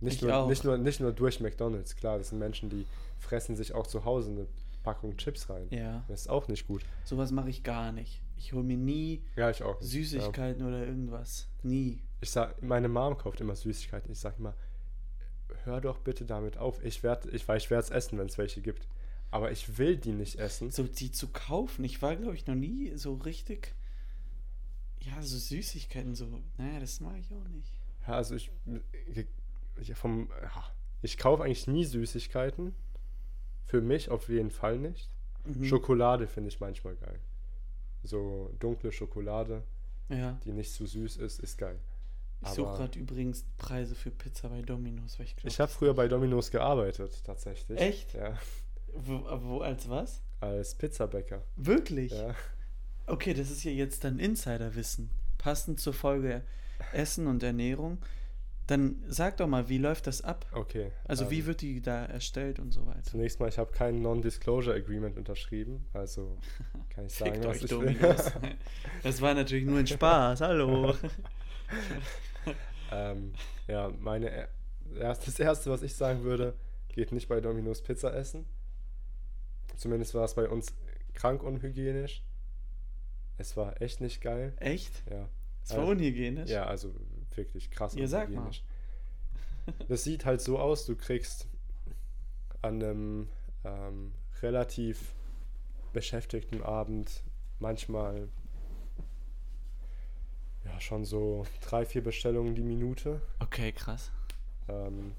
[0.00, 0.48] Nicht Ich nur, auch.
[0.48, 2.86] nicht, nur, nicht nur durch McDonalds, klar, das sind Menschen, die
[3.18, 4.46] fressen sich auch zu Hause eine
[4.82, 5.66] Packung Chips rein.
[5.70, 6.82] Ja, Das ist auch nicht gut.
[7.04, 8.20] sowas mache ich gar nicht.
[8.36, 9.60] Ich hole mir nie Ja, nicht.
[9.60, 9.74] Ja.
[9.80, 11.46] Süßigkeiten oder irgendwas.
[11.62, 12.02] Nie.
[12.20, 14.12] Ich sag, meine Mom kauft immer Süßigkeiten.
[14.12, 14.54] Ich sag immer,
[15.64, 16.84] hör doch bitte damit auf.
[16.84, 18.86] Ich werde, ich weiß, ich werde es essen, wenn es welche gibt.
[19.30, 20.70] Aber ich will die nicht essen.
[20.70, 21.84] So die zu kaufen.
[21.84, 23.74] Ich war, glaube ich, noch nie so richtig.
[25.06, 26.26] Ja, so Süßigkeiten, so.
[26.58, 27.72] Naja, das mag ich auch nicht.
[28.06, 28.50] Ja, also ich,
[29.80, 30.30] ich vom,
[31.02, 32.74] ich kaufe eigentlich nie Süßigkeiten.
[33.66, 35.10] Für mich auf jeden Fall nicht.
[35.44, 35.64] Mhm.
[35.64, 37.18] Schokolade finde ich manchmal geil.
[38.02, 39.62] So dunkle Schokolade,
[40.08, 40.38] Ja.
[40.44, 41.78] die nicht zu süß ist, ist geil.
[42.42, 45.48] Ich suche gerade übrigens Preise für Pizza bei Domino's, weil ich glaube.
[45.48, 47.80] Ich habe früher bei Domino's gearbeitet, tatsächlich.
[47.80, 48.12] Echt?
[48.12, 48.36] Ja,
[48.92, 50.20] Wo, wo, als was?
[50.40, 51.42] als Pizzabäcker.
[51.56, 52.12] Wirklich?
[52.12, 52.34] Ja.
[53.06, 55.10] Okay, das ist ja jetzt dann Insiderwissen.
[55.38, 56.42] Passend zur Folge
[56.92, 57.98] Essen und Ernährung.
[58.66, 60.46] Dann sag doch mal, wie läuft das ab?
[60.52, 60.90] Okay.
[61.04, 63.02] Also, ähm, wie wird die da erstellt und so weiter?
[63.02, 66.38] Zunächst mal, ich habe kein Non-Disclosure Agreement unterschrieben, also
[66.88, 67.96] kann ich sagen, was euch ich will.
[69.02, 70.94] Das war natürlich nur ein Spaß, hallo.
[72.90, 73.34] ähm,
[73.68, 74.48] ja, meine
[74.98, 76.54] erst, das erste, was ich sagen würde,
[76.88, 78.46] geht nicht bei Domino's Pizza essen.
[79.76, 80.72] Zumindest war es bei uns
[81.12, 82.22] krank unhygienisch.
[83.38, 84.52] Es war echt nicht geil.
[84.58, 85.02] Echt?
[85.10, 85.28] Ja.
[85.62, 86.50] Das war Also- unhygienisch?
[86.50, 86.94] Ja, also
[87.34, 88.42] wirklich krass Ja, sag mal.
[88.46, 88.62] unhygienisch.
[89.88, 91.48] Das sieht halt so aus, du kriegst
[92.62, 93.28] an einem
[93.64, 94.12] ähm,
[94.42, 95.14] relativ
[95.94, 97.22] beschäftigten Abend
[97.60, 98.28] manchmal
[100.64, 103.20] ja schon so drei, vier Bestellungen die Minute.
[103.38, 104.10] Okay, krass.
[104.68, 105.12] Ähm,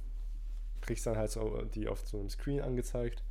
[0.82, 3.24] kriegst dann halt so die auf so einem Screen angezeigt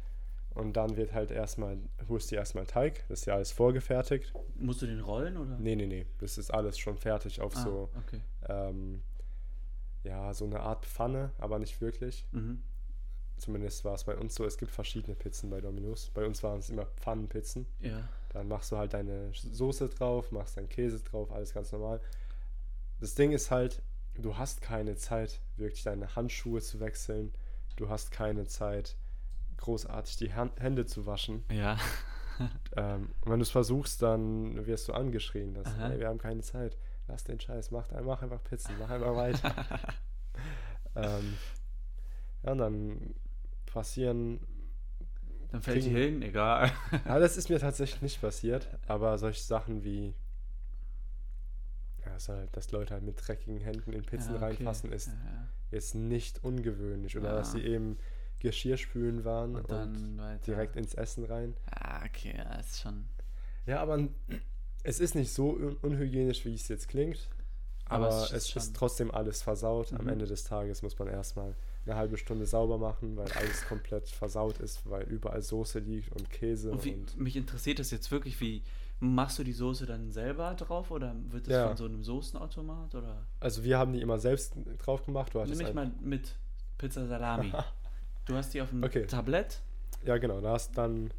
[0.54, 1.78] und dann wird halt erstmal,
[2.08, 4.32] holst du erstmal Teig, das ist ja alles vorgefertigt.
[4.56, 5.58] Musst du den rollen oder?
[5.58, 8.20] Nee, nee, nee, das ist alles schon fertig auf ah, so Okay.
[8.48, 9.02] ähm,
[10.04, 12.26] ja, so eine Art Pfanne, aber nicht wirklich.
[12.32, 12.62] Mhm.
[13.36, 14.44] Zumindest war es bei uns so.
[14.44, 16.10] Es gibt verschiedene Pizzen bei Domino's.
[16.14, 17.66] Bei uns waren es immer Pfannenpizzen.
[17.80, 18.08] Ja.
[18.28, 22.00] Dann machst du halt deine Soße drauf, machst deinen Käse drauf, alles ganz normal.
[23.00, 23.82] Das Ding ist halt,
[24.14, 27.32] du hast keine Zeit, wirklich deine Handschuhe zu wechseln.
[27.76, 28.96] Du hast keine Zeit,
[29.56, 31.44] großartig die Hände zu waschen.
[31.50, 31.76] Ja.
[32.76, 36.40] Ähm, und wenn du es versuchst, dann wirst du angeschrien, dass, hey, wir haben keine
[36.42, 36.76] Zeit.
[37.06, 39.54] Lass den Scheiß, mach, mach einfach Pizzen, mach einfach weiter.
[40.96, 41.34] ähm,
[42.42, 43.14] ja, und dann
[43.66, 44.40] passieren.
[45.52, 46.72] Dann fällt die hin, egal.
[47.04, 50.14] Ja, das ist mir tatsächlich nicht passiert, aber solche Sachen wie.
[52.04, 54.44] Ja, das halt, dass Leute halt mit dreckigen Händen in Pizzen Ja, okay.
[54.46, 55.48] reinfassen, ist Ja, ja.
[55.70, 57.16] jetzt nicht ungewöhnlich.
[57.16, 57.98] Oder dass sie eben
[58.44, 61.54] Geschirrspülen waren Und und, direkt ins Essen rein.
[61.70, 63.06] Ah, okay, ja, ist schon.
[63.66, 64.06] Ja, aber
[64.84, 67.28] es ist nicht so un unhygienisch, wie es jetzt klingt.
[67.86, 69.92] Aber Aber, es es, ist schon- ist trotzdem alles versaut.
[69.92, 70.10] Am Mhm.
[70.12, 71.54] Ende des Tages muss man erstmal
[71.86, 76.30] eine halbe Stunde sauber machen, weil alles komplett versaut ist, weil überall Soße liegt und
[76.30, 78.62] Käse Und, wie, und mich interessiert das jetzt wirklich, wie
[79.00, 81.68] machst du die Soße dann selber drauf oder wird das Ja.
[81.68, 85.34] von so einem Soßenautomat oder also wir haben die immer selbst drauf gemacht.
[85.34, 86.36] Du nimm mich mal mit
[86.78, 87.52] Pizza Salami.
[88.26, 89.06] du hast die auf dem Okay.
[89.06, 89.60] Tablett?
[90.04, 91.12] ja genau, da hast dann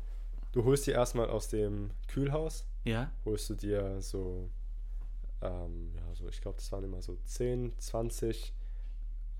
[0.51, 3.12] du holst die erstmal aus dem Kühlhaus, Ja.
[3.26, 4.49] holst du dir so
[5.41, 8.53] ähm, ja, so ich glaube, das waren immer so 10, 20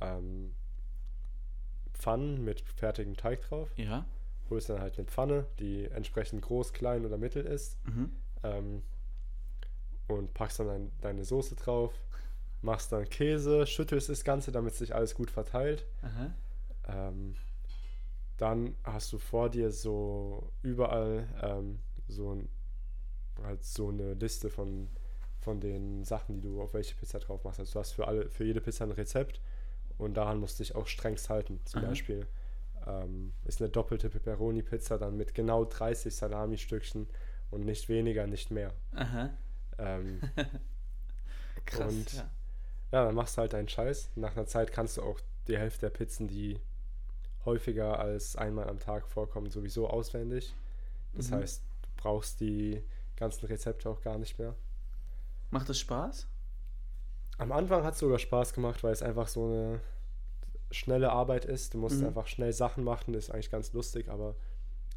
[0.02, 0.54] ähm,
[1.94, 3.70] Pfannen mit fertigem Teig drauf.
[3.78, 4.06] Ja.
[4.50, 8.12] holst dann halt eine Pfanne, die entsprechend groß, klein oder mittel ist Mhm.
[8.44, 8.82] ähm,
[10.08, 11.94] und packst dann dein, deine Soße drauf,
[12.62, 15.86] machst dann Käse, schüttelst das Ganze, damit sich alles gut verteilt.
[16.04, 16.34] Aha.
[16.88, 17.36] Ähm,
[18.38, 22.50] dann hast du vor dir so überall ähm, so, ein,
[23.44, 24.90] halt so eine Liste von,
[25.40, 27.60] von den Sachen, die du auf welche Pizza drauf machst.
[27.60, 29.40] Also du hast für alle, für jede Pizza ein Rezept
[29.98, 31.62] und daran musst du dich auch strengst halten.
[31.66, 31.88] Zum Aha.
[31.90, 32.28] Beispiel
[32.86, 37.08] ähm, ist eine doppelte Pepperoni-Pizza dann mit genau 30 Salami-Stückchen
[37.52, 38.74] und nicht weniger, nicht mehr.
[38.94, 39.30] Aha.
[39.78, 40.20] Ähm,
[41.66, 41.94] Krass.
[41.94, 42.30] Und- ja.
[42.92, 44.12] ja, dann machst du halt deinen Scheiß.
[44.16, 46.60] Nach einer Zeit kannst du auch die Hälfte der Pizzen, die
[47.46, 50.54] häufiger als einmal am Tag vorkommen, sowieso auswendig.
[51.14, 51.36] Das Mhm.
[51.36, 52.84] heißt, du brauchst die
[53.16, 54.56] ganzen Rezepte auch gar nicht mehr.
[55.52, 56.28] Macht das Spaß?
[57.38, 59.80] Am Anfang hat es sogar Spaß gemacht, weil es einfach so eine
[60.72, 61.74] schnelle Arbeit ist.
[61.74, 62.08] Du musst Mhm.
[62.08, 64.36] einfach schnell Sachen machen, das ist eigentlich ganz lustig, aber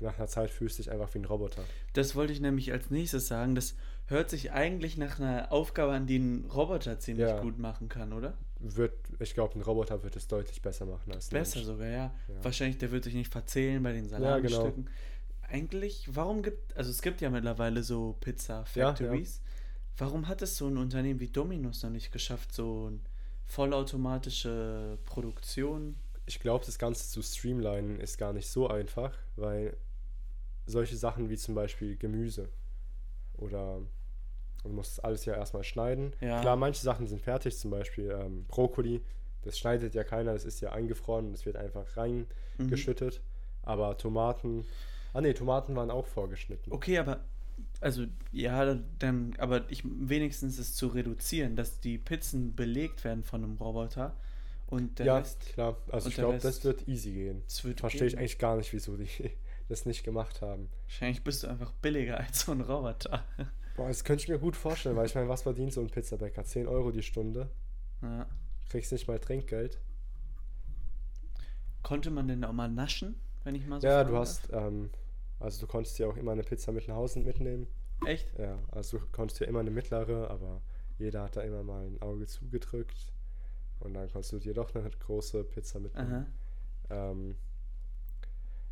[0.01, 1.63] nach einer Zeit fühlst du dich einfach wie ein Roboter.
[1.93, 3.55] Das wollte ich nämlich als nächstes sagen.
[3.57, 3.75] Das
[4.07, 7.41] hört sich eigentlich nach einer Aufgabe an, die ein Roboter ziemlich Ja.
[7.41, 8.35] gut machen kann, oder?
[8.61, 11.67] Wird, ich glaube, ein Roboter wird es deutlich besser machen als Besser Mensch.
[11.67, 12.15] sogar, ja.
[12.29, 12.45] Ja.
[12.45, 14.19] Wahrscheinlich, der wird sich nicht verzählen bei den genau.
[14.19, 14.91] Salamistücken.
[15.43, 19.41] Eigentlich, warum gibt, also es gibt ja mittlerweile so Pizza Ja, Factories.
[19.97, 23.01] Warum hat es so ein Unternehmen wie Domino's noch nicht geschafft, so eine
[23.47, 25.97] vollautomatische Produktion?
[26.27, 29.77] Ich glaube, das Ganze zu streamlinen ist gar nicht so einfach, weil
[30.67, 32.49] solche Sachen wie zum Beispiel Gemüse
[33.39, 33.81] oder
[34.63, 36.13] du musst alles ja erstmal schneiden.
[36.21, 36.41] Ja.
[36.41, 39.03] Klar, manche Sachen sind fertig, zum Beispiel ähm, Brokkoli,
[39.43, 42.25] das schneidet ja keiner, das ist ja eingefroren, das wird einfach Mhm.
[42.65, 43.21] reingeschüttet.
[43.63, 44.65] Aber Tomaten,
[45.13, 46.73] ah ne, Tomaten waren auch vorgeschnitten.
[46.73, 47.21] Okay, aber
[47.81, 53.43] also ja, dann, aber ich wenigstens es zu reduzieren, dass die Pizzen belegt werden von
[53.45, 54.17] einem Roboter
[54.67, 57.43] und der ja, Rest, klar, also und ich glaube, das wird easy gehen.
[57.47, 59.09] das wird Verstehe ich eigentlich gar nicht, wieso die
[59.69, 60.69] das nicht gemacht haben.
[60.87, 63.25] Wahrscheinlich bist du einfach billiger als so ein Roboter.
[63.79, 66.45] Boah, das könnte ich mir gut vorstellen, weil ich meine, was verdient so ein Pizzabäcker?
[66.45, 67.49] 10 Euro die Stunde.
[68.03, 68.27] ja.
[68.69, 69.81] Kriegst nicht mal Trinkgeld.
[71.85, 73.15] Konnte man denn auch mal naschen,
[73.45, 74.91] wenn ich mal so ja, du hast, ähm,
[75.39, 77.69] also du konntest ja auch immer eine Pizza mit nach Hause mitnehmen.
[78.05, 78.37] Echt?
[78.37, 80.61] Ja, also du konntest ja immer eine mittlere, aber
[80.99, 83.13] jeder hat da immer mal ein Auge zugedrückt.
[83.79, 86.27] Und dann konntest du dir doch eine große Pizza mitnehmen.
[86.91, 87.37] Ähm,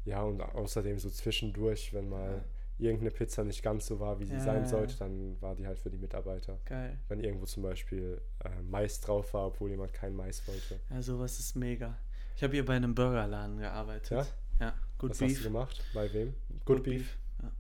[0.04, 2.44] ja, und außerdem so zwischendurch, wenn mal
[2.78, 5.78] irgendeine Pizza nicht ganz so war, wie sie Ja, sein sollte, dann war die halt
[5.78, 6.58] für die Mitarbeiter.
[6.66, 6.98] Geil.
[7.08, 10.78] Wenn irgendwo zum Beispiel äh, Mais drauf war, obwohl jemand kein Mais wollte.
[10.90, 11.96] Ja, sowas ist mega.
[12.36, 14.10] Ich habe hier bei einem Burgerladen gearbeitet.
[14.10, 14.26] Ja?
[14.66, 15.38] Ja, Good Was hast Beef.
[15.38, 15.82] du gemacht?
[15.94, 16.34] Bei wem?
[16.64, 17.16] Good, Beef.
[17.42, 17.50] Ja.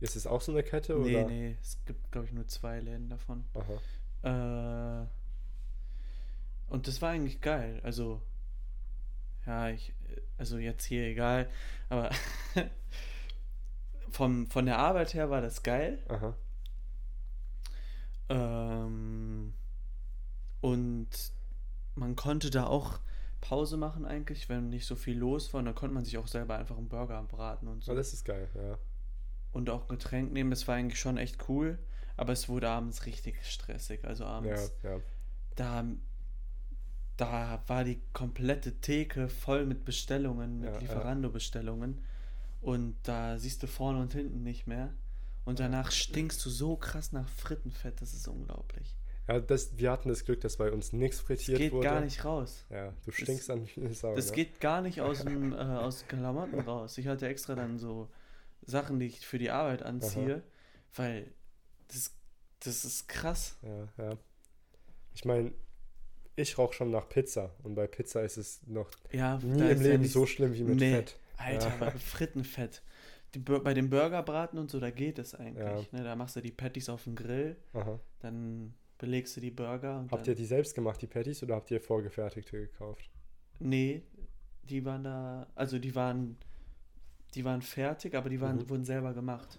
[0.00, 0.94] Ist es auch so eine Kette?
[0.98, 1.26] Nee, oder?
[1.26, 3.44] nee, es gibt, glaube ich, nur zwei Läden davon.
[3.54, 5.02] Aha.
[5.02, 5.06] Äh,
[6.68, 7.80] und das war eigentlich geil.
[7.82, 8.22] Also,
[9.46, 9.92] ja, ich,
[10.38, 11.48] also jetzt hier egal,
[11.88, 12.10] aber
[14.14, 15.98] vom, von der Arbeit her war das geil.
[16.08, 16.34] Aha.
[18.28, 19.52] Ähm,
[20.60, 21.08] und
[21.96, 23.00] man konnte da auch
[23.40, 25.58] Pause machen eigentlich, wenn nicht so viel los war.
[25.58, 27.92] Und da konnte man sich auch selber einfach einen Burger braten und so.
[27.92, 28.78] Oh, das ist geil, ja.
[29.52, 30.50] und auch ein Getränk nehmen.
[30.50, 31.78] Das war eigentlich schon echt cool.
[32.16, 34.04] Aber es wurde abends richtig stressig.
[34.04, 35.00] Also Ja, abends, ja.
[35.56, 35.84] da,
[37.16, 40.80] da war die komplette Theke voll mit Bestellungen, mit Ja, ja.
[42.64, 44.92] Und da siehst du vorne und hinten nicht mehr.
[45.44, 48.96] Und danach stinkst du so krass nach Frittenfett, das ist unglaublich.
[49.28, 51.84] ja das, wir hatten das Glück, dass bei uns nichts Das frittiert geht wurde.
[51.88, 52.64] gar nicht raus.
[52.70, 54.14] Ja, du stinkst an wie eine Sau.
[54.16, 54.36] Das ne?
[54.36, 56.96] geht gar nicht aus dem äh, aus Klamotten raus.
[56.96, 58.08] Ich hatte extra dann so
[58.62, 60.42] Sachen, die ich für die Arbeit anziehe,
[60.94, 61.30] weil
[61.88, 62.12] das,
[62.60, 63.58] das ist krass.
[63.62, 64.16] Ja, ja.
[65.14, 65.52] Ich meine,
[66.36, 69.68] ich rauche schon nach Pizza und bei Pizza ist es noch Ja, nie im ja
[69.90, 71.18] Leben nicht- so schlimm wie mit Nee, Fett.
[71.36, 71.90] Alter, Ja.
[71.92, 72.82] Frittenfett.
[73.34, 75.64] Die, bei dem Burgerbraten und so, da geht es eigentlich.
[75.66, 75.80] Ja.
[75.98, 76.04] Ne?
[76.04, 77.98] Da machst du die Patties auf den Grill, Aha.
[78.20, 81.70] dann belegst du die Burger und Habt ihr die selbst gemacht, die Patties, oder habt
[81.72, 83.10] ihr vorgefertigte gekauft?
[83.58, 84.02] Nee,
[84.62, 86.36] die waren da, also die waren,
[87.34, 88.70] die waren fertig, aber die waren, Mhm.
[88.70, 89.58] wurden selber gemacht.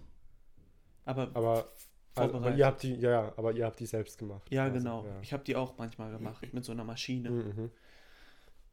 [1.03, 1.69] Aber, Aber,
[2.15, 4.49] also, aber ihr habt die, ja, aber ihr habt die selbst gemacht.
[4.49, 5.05] ja, quasi, genau.
[5.05, 5.19] ja.
[5.21, 7.29] Ich habe die auch manchmal gemacht mit so einer Maschine.
[7.29, 7.71] Mhm.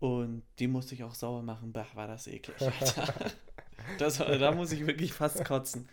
[0.02, 1.72] Und die musste ich auch sauer machen.
[1.72, 3.14] Bah, war das eklig, Alter.
[3.98, 5.88] das, da muss ich wirklich fast kotzen.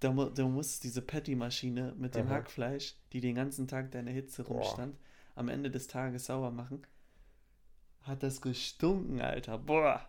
[0.00, 2.34] Da, mu da muss diese Patty-Maschine mit dem Aha.
[2.34, 4.54] Hackfleisch, die den ganzen Tag da in der Hitze Boah.
[4.54, 4.98] rumstand,
[5.36, 6.84] am Ende des Tages sauer machen.
[8.02, 9.58] Hat das gestunken, Alter.
[9.58, 10.08] Boah.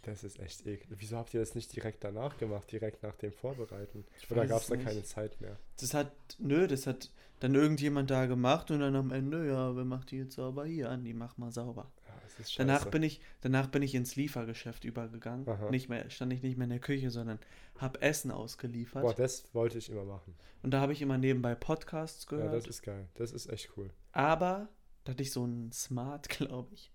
[0.00, 0.88] Das ist echt eklig.
[0.98, 4.06] Wieso habt ihr das nicht direkt danach gemacht, direkt nach dem Vorbereiten?
[4.18, 5.58] Ich Oder gab es da keine Zeit mehr?
[5.78, 7.10] Das hat, nö, das hat
[7.40, 10.64] dann irgendjemand da gemacht und dann am Ende, ja, wer macht die jetzt sauber?
[10.64, 11.92] Hier, Andi, mach mal sauber.
[12.38, 12.44] Ja.
[12.58, 15.48] Danach bin ich, danach bin ich ins Liefergeschäft übergegangen.
[15.48, 15.70] Aha.
[15.70, 17.38] Nicht mehr, stand ich nicht mehr in der Küche, sondern
[17.78, 19.02] hab Essen ausgeliefert.
[19.02, 20.34] Boah, das wollte ich immer machen.
[20.62, 22.54] Und da habe ich immer nebenbei Podcasts Ja, gehört.
[22.54, 23.08] das ist geil.
[23.14, 23.90] Das ist echt cool.
[24.12, 24.68] aber
[25.04, 26.90] da hatte ich so einen Smart, glaube ich.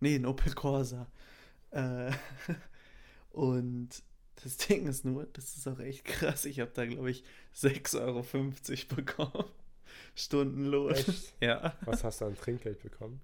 [0.00, 1.06] Nee, ein Opel Corsa.
[1.70, 2.10] Äh,
[3.30, 4.02] und
[4.42, 6.44] das Ding ist nur, das ist auch echt krass.
[6.44, 7.24] Ich habe da, glaube ich,
[7.56, 9.44] 6,50 Euro bekommen.
[10.14, 10.92] Stundenlohn.
[10.94, 11.34] Echt?
[11.40, 11.74] Ja.
[11.82, 13.20] Was hast du an Trinkgeld bekommen?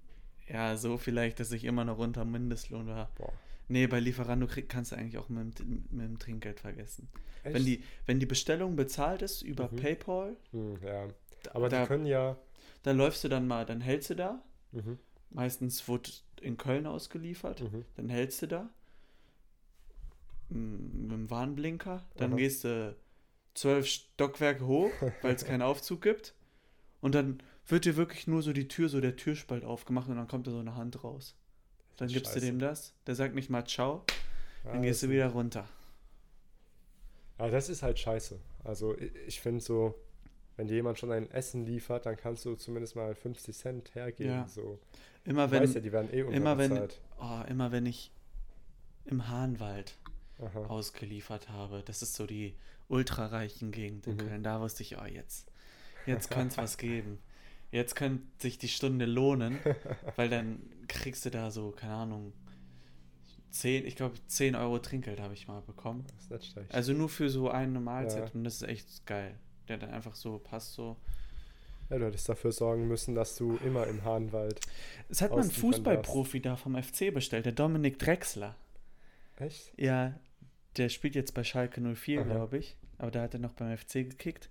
[0.51, 3.09] Ja, so vielleicht, dass ich immer noch unter Mindestlohn war.
[3.15, 3.31] Boah.
[3.67, 7.07] Nee, bei Lieferando krieg, kannst du eigentlich auch mit, dem- mit dem Trinkgeld vergessen.
[7.43, 7.55] Echt?
[7.55, 9.75] Wenn die, wenn die Bestellung bezahlt ist über Mhm.
[9.77, 11.07] PayPal, Hm, ja.
[11.53, 12.37] Aber da, die können ja.
[12.83, 14.43] da läufst du dann mal, dann hältst du da.
[14.73, 14.99] Mhm,
[15.29, 17.61] Meistens wurde in Köln ausgeliefert.
[17.61, 17.85] mhm.
[17.95, 18.69] Dann hältst du da.
[20.49, 22.03] m, Mit dem Warnblinker.
[22.17, 22.95] Dann gehst du
[23.53, 24.91] zwölf Stockwerke hoch,
[25.21, 26.33] weil es keinen Aufzug gibt.
[26.99, 30.27] Und dann wird dir wirklich nur so die Tür, so der Türspalt aufgemacht und dann
[30.27, 31.35] kommt da so eine Hand raus.
[31.97, 32.45] Dann ist gibst du scheiße.
[32.45, 32.93] dem das.
[33.07, 34.03] Der sagt nicht mal Ciao.
[34.65, 35.67] Ja, Dann gehst du wieder runter.
[37.37, 38.39] Aber das ist halt scheiße.
[38.63, 39.95] Also ich, ich finde so,
[40.57, 44.31] wenn dir jemand schon ein Essen liefert, dann kannst du zumindest mal 50 Cent hergeben.
[44.31, 44.47] Ja.
[44.47, 44.79] So.
[45.23, 46.87] Immer Du wenn, weißt ja, die werden eh immer wenn,
[47.19, 48.11] oh, immer wenn ich
[49.05, 49.97] im Hahnwald
[50.39, 50.65] Aha.
[50.67, 51.81] ausgeliefert habe.
[51.85, 52.55] Das ist so die
[52.87, 54.17] ultrareichen Gegend in Mhm.
[54.19, 54.43] Köln.
[54.43, 55.51] Da wusste ich, oh, jetzt,
[56.05, 57.19] jetzt könnte es was geben.
[57.71, 59.57] Jetzt könnte sich die Stunde lohnen,
[60.15, 62.33] weil dann kriegst du da so, keine Ahnung,
[63.51, 66.05] 10, ich glaube 10 Euro Trinkgeld habe ich mal bekommen.
[66.07, 66.73] Das ist nicht schlecht.
[66.73, 68.33] Also nur für so eine Mahlzeit Ja.
[68.33, 69.37] und das ist echt geil.
[69.67, 70.97] Der dann einfach so passt so.
[71.89, 74.59] ja, du hättest dafür sorgen müssen, dass du immer im Hahnwald.
[75.09, 78.55] Es hat mal ein Fußballprofi da vom FC bestellt, der Dominik Drexler.
[79.37, 79.73] Echt?
[79.77, 80.13] Ja,
[80.77, 82.27] der spielt jetzt bei Schalke 04, Aha.
[82.29, 82.77] glaube ich.
[82.97, 84.49] Aber da hat er noch beim FC gekickt.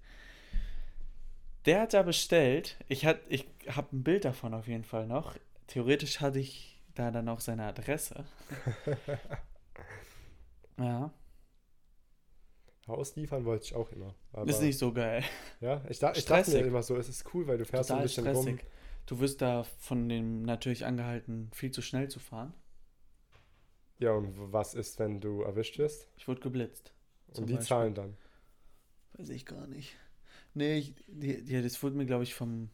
[1.67, 2.77] Der hat da bestellt.
[2.89, 5.37] Ich, hat- ich habe ein Bild davon auf jeden Fall noch.
[5.67, 8.25] Theoretisch hatte ich da dann auch seine Adresse.
[10.79, 11.13] ja,
[12.87, 14.15] Ausliefern wollte ich auch immer.
[14.33, 15.23] Aber, ist nicht so geil.
[15.61, 17.95] Ja, ich, da, ich dachte mir immer so, es ist cool, weil du fährst so
[17.95, 18.61] ein Total bisschen stressig.
[18.63, 18.71] rum.
[19.07, 22.53] Du wirst da von dem natürlich angehalten, viel zu schnell zu fahren.
[23.99, 26.09] Ja, und was ist, wenn du erwischt wirst?
[26.17, 26.93] Ich wurde geblitzt.
[27.37, 27.69] Und die Beispiel.
[27.69, 28.17] zahlen dann.
[29.13, 29.97] Weiß ich gar nicht.
[30.55, 32.71] Nee, ich, die, das wurde mir, glaube ich, vom.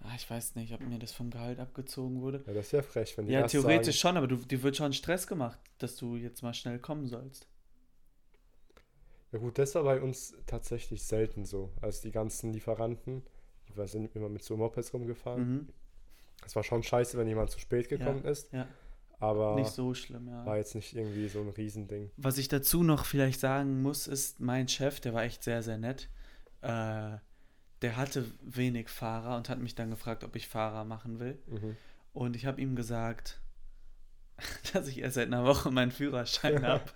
[0.00, 2.42] Ah, ich weiß nicht, ob mir das vom Gehalt abgezogen wurde.
[2.46, 4.62] Ja, das ist ja frech, wenn die Ja, erst theoretisch sagen, schon, aber du, dir
[4.62, 7.46] wird schon Stress gemacht, dass du jetzt mal schnell kommen sollst.
[9.30, 11.72] Ja gut, das war bei uns tatsächlich selten so.
[11.80, 13.22] Also die ganzen Lieferanten,
[13.68, 15.54] die sind immer mit so Mopeds rumgefahren.
[15.54, 15.68] Mhm.
[16.44, 18.68] Es war schon scheiße, wenn jemand zu spät gekommen ist, Ja,
[19.20, 20.44] aber nicht so schlimm, ja.
[20.44, 22.10] war jetzt nicht irgendwie so ein Riesending.
[22.16, 25.78] Was ich dazu noch vielleicht sagen muss, ist, mein Chef, der war echt sehr, sehr
[25.78, 26.08] nett.
[26.62, 27.18] Äh,
[27.82, 31.38] der hatte wenig Fahrer und hat mich dann gefragt, ob ich Fahrer machen will.
[31.48, 31.76] Mhm.
[32.12, 33.40] Und ich habe ihm gesagt,
[34.72, 36.90] dass ich erst seit einer Woche meinen Führerschein habe.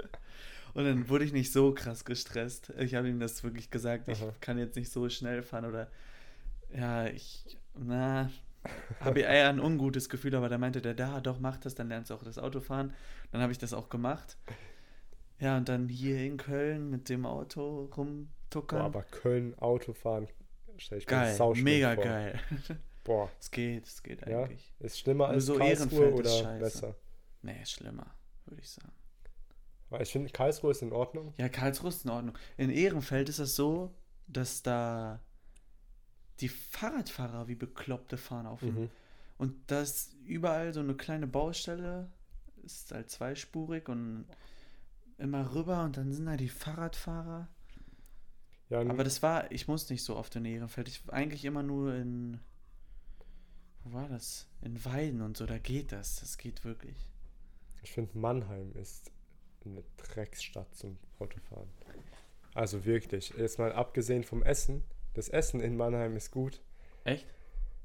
[0.75, 2.73] Und dann wurde ich nicht so krass gestresst.
[2.79, 4.35] Ich habe ihm das wirklich gesagt, ich Aha.
[4.41, 5.91] kann jetzt nicht so schnell fahren oder
[6.75, 8.31] ja, ich, na,
[9.01, 12.11] habe eher ein ungutes Gefühl, aber da meinte der, da, doch, mach das, dann lernst
[12.11, 12.93] du auch das Auto fahren.
[13.33, 14.37] Dann habe ich das auch gemacht.
[15.39, 17.89] Ja, und dann hier in Köln mit dem Auto
[18.47, 18.79] rumtuckern.
[18.79, 20.29] Boah, aber Köln Autofahren
[20.79, 22.05] stell ich mir geil, sauschlimm mega vor.
[22.05, 22.41] geil.
[23.05, 24.43] Boah, es geht, es geht Ja?
[24.45, 24.75] eigentlich.
[24.81, 26.95] ist schlimmer Nur als so Karlsruhe Ehrenfeld oder besser?
[27.43, 28.07] Nee, schlimmer,
[28.47, 28.93] würde ich sagen.
[29.89, 31.33] Weil ich finde, Karlsruhe ist in Ordnung.
[31.39, 32.37] Ja, Karlsruhe ist in Ordnung.
[32.57, 33.95] In Ehrenfeld ist es so,
[34.27, 35.21] dass da
[36.41, 38.63] die Fahrradfahrer wie Bekloppte fahren auf.
[38.63, 38.91] Mhm.
[39.39, 42.11] Und da ist überall so eine kleine Baustelle,
[42.65, 44.27] ist halt zweispurig und
[45.19, 47.49] immer rüber und dann sind da die Fahrradfahrer.
[48.69, 50.89] Ja, Aber das war, ich muss nicht so oft in Ehrenfeld.
[50.89, 52.41] Ich eigentlich immer nur in.
[53.85, 54.49] Wo war das?
[54.63, 56.17] In Weiden und so, da geht das.
[56.21, 56.97] Das geht wirklich.
[57.83, 59.13] ich finde, Mannheim ist
[59.65, 61.69] eine Drecksstadt zum Autofahren.
[62.55, 63.35] Also wirklich.
[63.37, 64.83] Jetzt mal abgesehen vom Essen.
[65.15, 66.61] Das Essen in Mannheim ist gut.
[67.05, 67.27] Echt?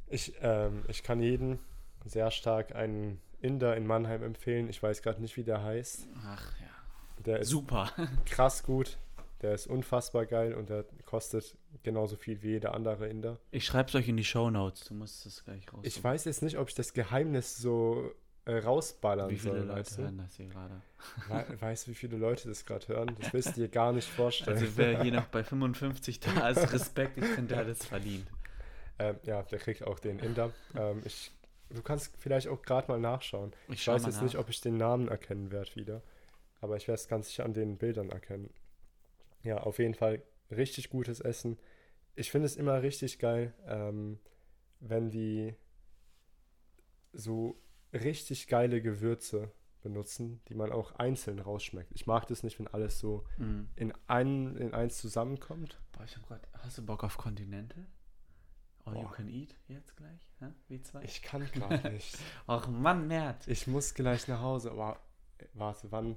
[0.08, 1.60] Ich, ähm, ich kann jeden
[2.06, 4.70] sehr stark einen Inder in Mannheim empfehlen.
[4.70, 6.08] Ich weiß gerade nicht, wie der heißt.
[6.24, 7.24] Ach ja.
[7.24, 7.92] Der ist Super.
[8.26, 8.98] krass gut.
[9.42, 13.40] Der ist unfassbar geil und der kostet genauso viel wie jeder andere Inder.
[13.50, 14.86] Ich schreib's euch in die Show Notes.
[14.86, 15.80] Du musst es gleich raus.
[15.84, 18.12] Ich weiß jetzt nicht, ob ich das Geheimnis so
[18.46, 19.68] äh, rausballern Wie viele soll.
[19.68, 20.02] Leute weißt du?
[20.04, 20.82] hören das hier gerade?
[21.28, 23.16] We weißt du, wie viele Leute das gerade hören?
[23.20, 24.58] Das willst du dir gar nicht vorstellen.
[24.58, 28.28] Also wer hier noch bei 55 da ist, Respekt, ich finde, der hat es verdient.
[29.00, 30.52] ähm, ja, der kriegt auch den Inder.
[30.76, 31.32] Ähm, ich,
[31.70, 33.54] du kannst vielleicht auch gerade mal nachschauen.
[33.70, 34.42] Ich Ich weiß jetzt nicht, nach.
[34.42, 36.02] ob ich den Namen erkennen werde wieder.
[36.62, 38.52] Aber ich werde es ganz sicher an den Bildern erkennen.
[39.44, 41.58] Ja, auf jeden Fall richtig gutes Essen.
[42.16, 44.20] Ich finde es immer richtig geil, ähm,
[44.80, 45.56] wenn die
[47.14, 47.60] so
[47.94, 51.92] richtig geile Gewürze benutzen, die man auch einzeln rausschmeckt.
[51.94, 53.70] Ich mag das nicht, wenn alles so Mhm.
[53.76, 55.80] in, ein, in eins zusammenkommt.
[55.92, 57.88] Boah, ich hab grad, hast du Bock auf Continental?
[58.86, 59.12] All you Boah.
[59.12, 60.28] can eat jetzt gleich?
[60.40, 60.48] Hä?
[60.70, 61.02] W2?
[61.04, 62.18] Ich kann gerade nicht.
[62.48, 63.48] Ach Mann, Nerd.
[63.48, 64.72] Ich muss gleich nach Hause.
[64.72, 65.00] Aber
[65.54, 66.16] warte, wann?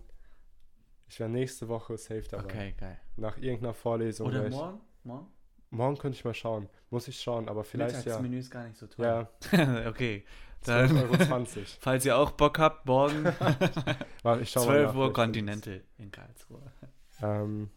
[1.06, 2.44] Ich wäre nächste Woche safe dabei.
[2.44, 3.00] Okay, geil.
[3.16, 4.28] Nach irgendeiner Vorlesung.
[4.28, 4.80] Oder morgen?
[5.04, 5.28] Morgen?
[5.74, 6.68] morgen könnte ich mal schauen.
[6.90, 7.98] Muss ich schauen, aber vielleicht ja.
[8.00, 9.30] Mittagsmenü ist gar nicht so teuer.
[9.52, 10.24] Ja, okay.
[10.64, 11.66] Dann, 12,20 Euro.
[11.80, 13.24] falls ihr auch Bock habt, morgen
[14.22, 16.72] Warte, ich schau 12 mal nach, Uhr Continental in Karlsruhe.
[17.20, 17.70] Ähm,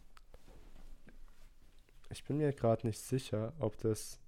[2.09, 4.21] ich bin mir gerade nicht sicher, ob das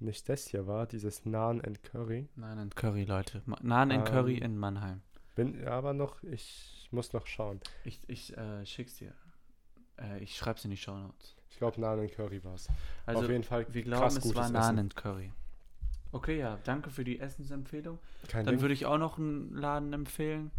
[0.00, 2.28] nicht das hier war, dieses Naan and Curry.
[2.34, 3.42] Naan and Curry, Leute.
[3.62, 5.02] Naan and Ähm, Curry in Mannheim.
[5.34, 7.60] Bin aber noch, ich muss noch schauen.
[7.84, 9.12] Ich, ich äh, schick's dir.
[9.98, 11.34] Äh, ich schreib's in die Show Notes.
[11.50, 12.68] Ich glaube, Naan and Curry war es.
[13.06, 15.32] Also, Auf jeden Fall wir glauben, es war and Curry.
[16.12, 17.98] Okay, ja, danke für die Essensempfehlung.
[18.28, 18.62] Kein Dann Ding.
[18.62, 20.52] würde ich auch noch einen Laden empfehlen.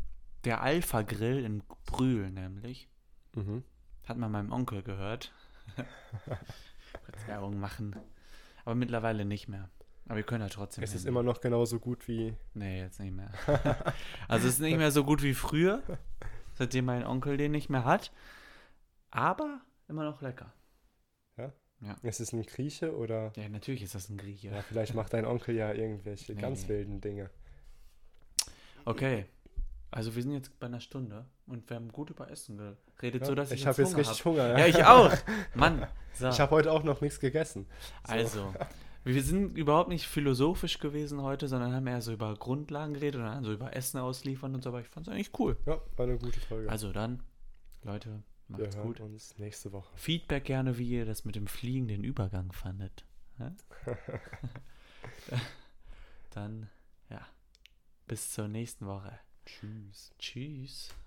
[0.44, 2.90] Der Alpha Grill in Brühl nämlich.
[3.34, 3.64] Mhm.
[4.06, 5.32] Hat man meinem Onkel gehört.
[5.76, 7.96] Kurz Werbung machen.
[8.66, 9.70] Aber mittlerweile nicht mehr.
[10.08, 10.84] Aber wir können ja trotzdem.
[10.84, 11.10] Es ist hin.
[11.10, 12.36] immer noch genauso gut wie.
[12.54, 13.32] Nee, jetzt nicht mehr.
[14.28, 15.82] also es ist nicht mehr so gut wie früher,
[16.54, 18.12] seitdem mein Onkel den nicht mehr hat.
[19.10, 20.54] Aber immer noch lecker.
[22.02, 23.32] Ist es ein Grieche oder.
[23.36, 24.50] Ja, natürlich ist das ein Grieche.
[24.50, 26.70] Ja, vielleicht macht dein Onkel ja irgendwelche Nee, ganz nee.
[26.70, 27.30] wilden Dinge.
[28.86, 29.26] Okay.
[29.92, 32.58] Also wir sind jetzt bei einer Stunde und wir haben gut über Essen
[32.98, 34.26] geredet, Ja, so dass ich, ich habe jetzt Hunger richtig hab.
[34.26, 34.60] Hunger.
[34.60, 35.14] Ja, ich auch.
[35.54, 35.88] Mann.
[36.18, 36.30] So.
[36.30, 37.68] Ich habe heute auch noch nichts gegessen.
[38.08, 38.14] So.
[38.14, 38.54] Also,
[39.14, 43.28] wir sind überhaupt nicht philosophisch gewesen heute, sondern haben eher so über Grundlagen geredet und
[43.28, 45.58] dann so über Essen ausliefern und so, aber ich fand es eigentlich cool.
[45.68, 46.70] Ja, war eine gute Folge.
[46.70, 47.22] Also dann,
[47.84, 49.00] Leute, Wir macht's hören gut.
[49.02, 49.96] uns nächste Woche.
[49.96, 53.06] Feedback gerne, wie ihr das mit dem Fliegen, den Übergang fandet.
[53.38, 53.56] Ja?
[56.32, 56.68] dann,
[57.12, 57.22] ja,
[58.08, 59.20] bis zur nächsten Woche.
[59.46, 60.16] Tschüss.
[60.18, 60.96] Tschüss.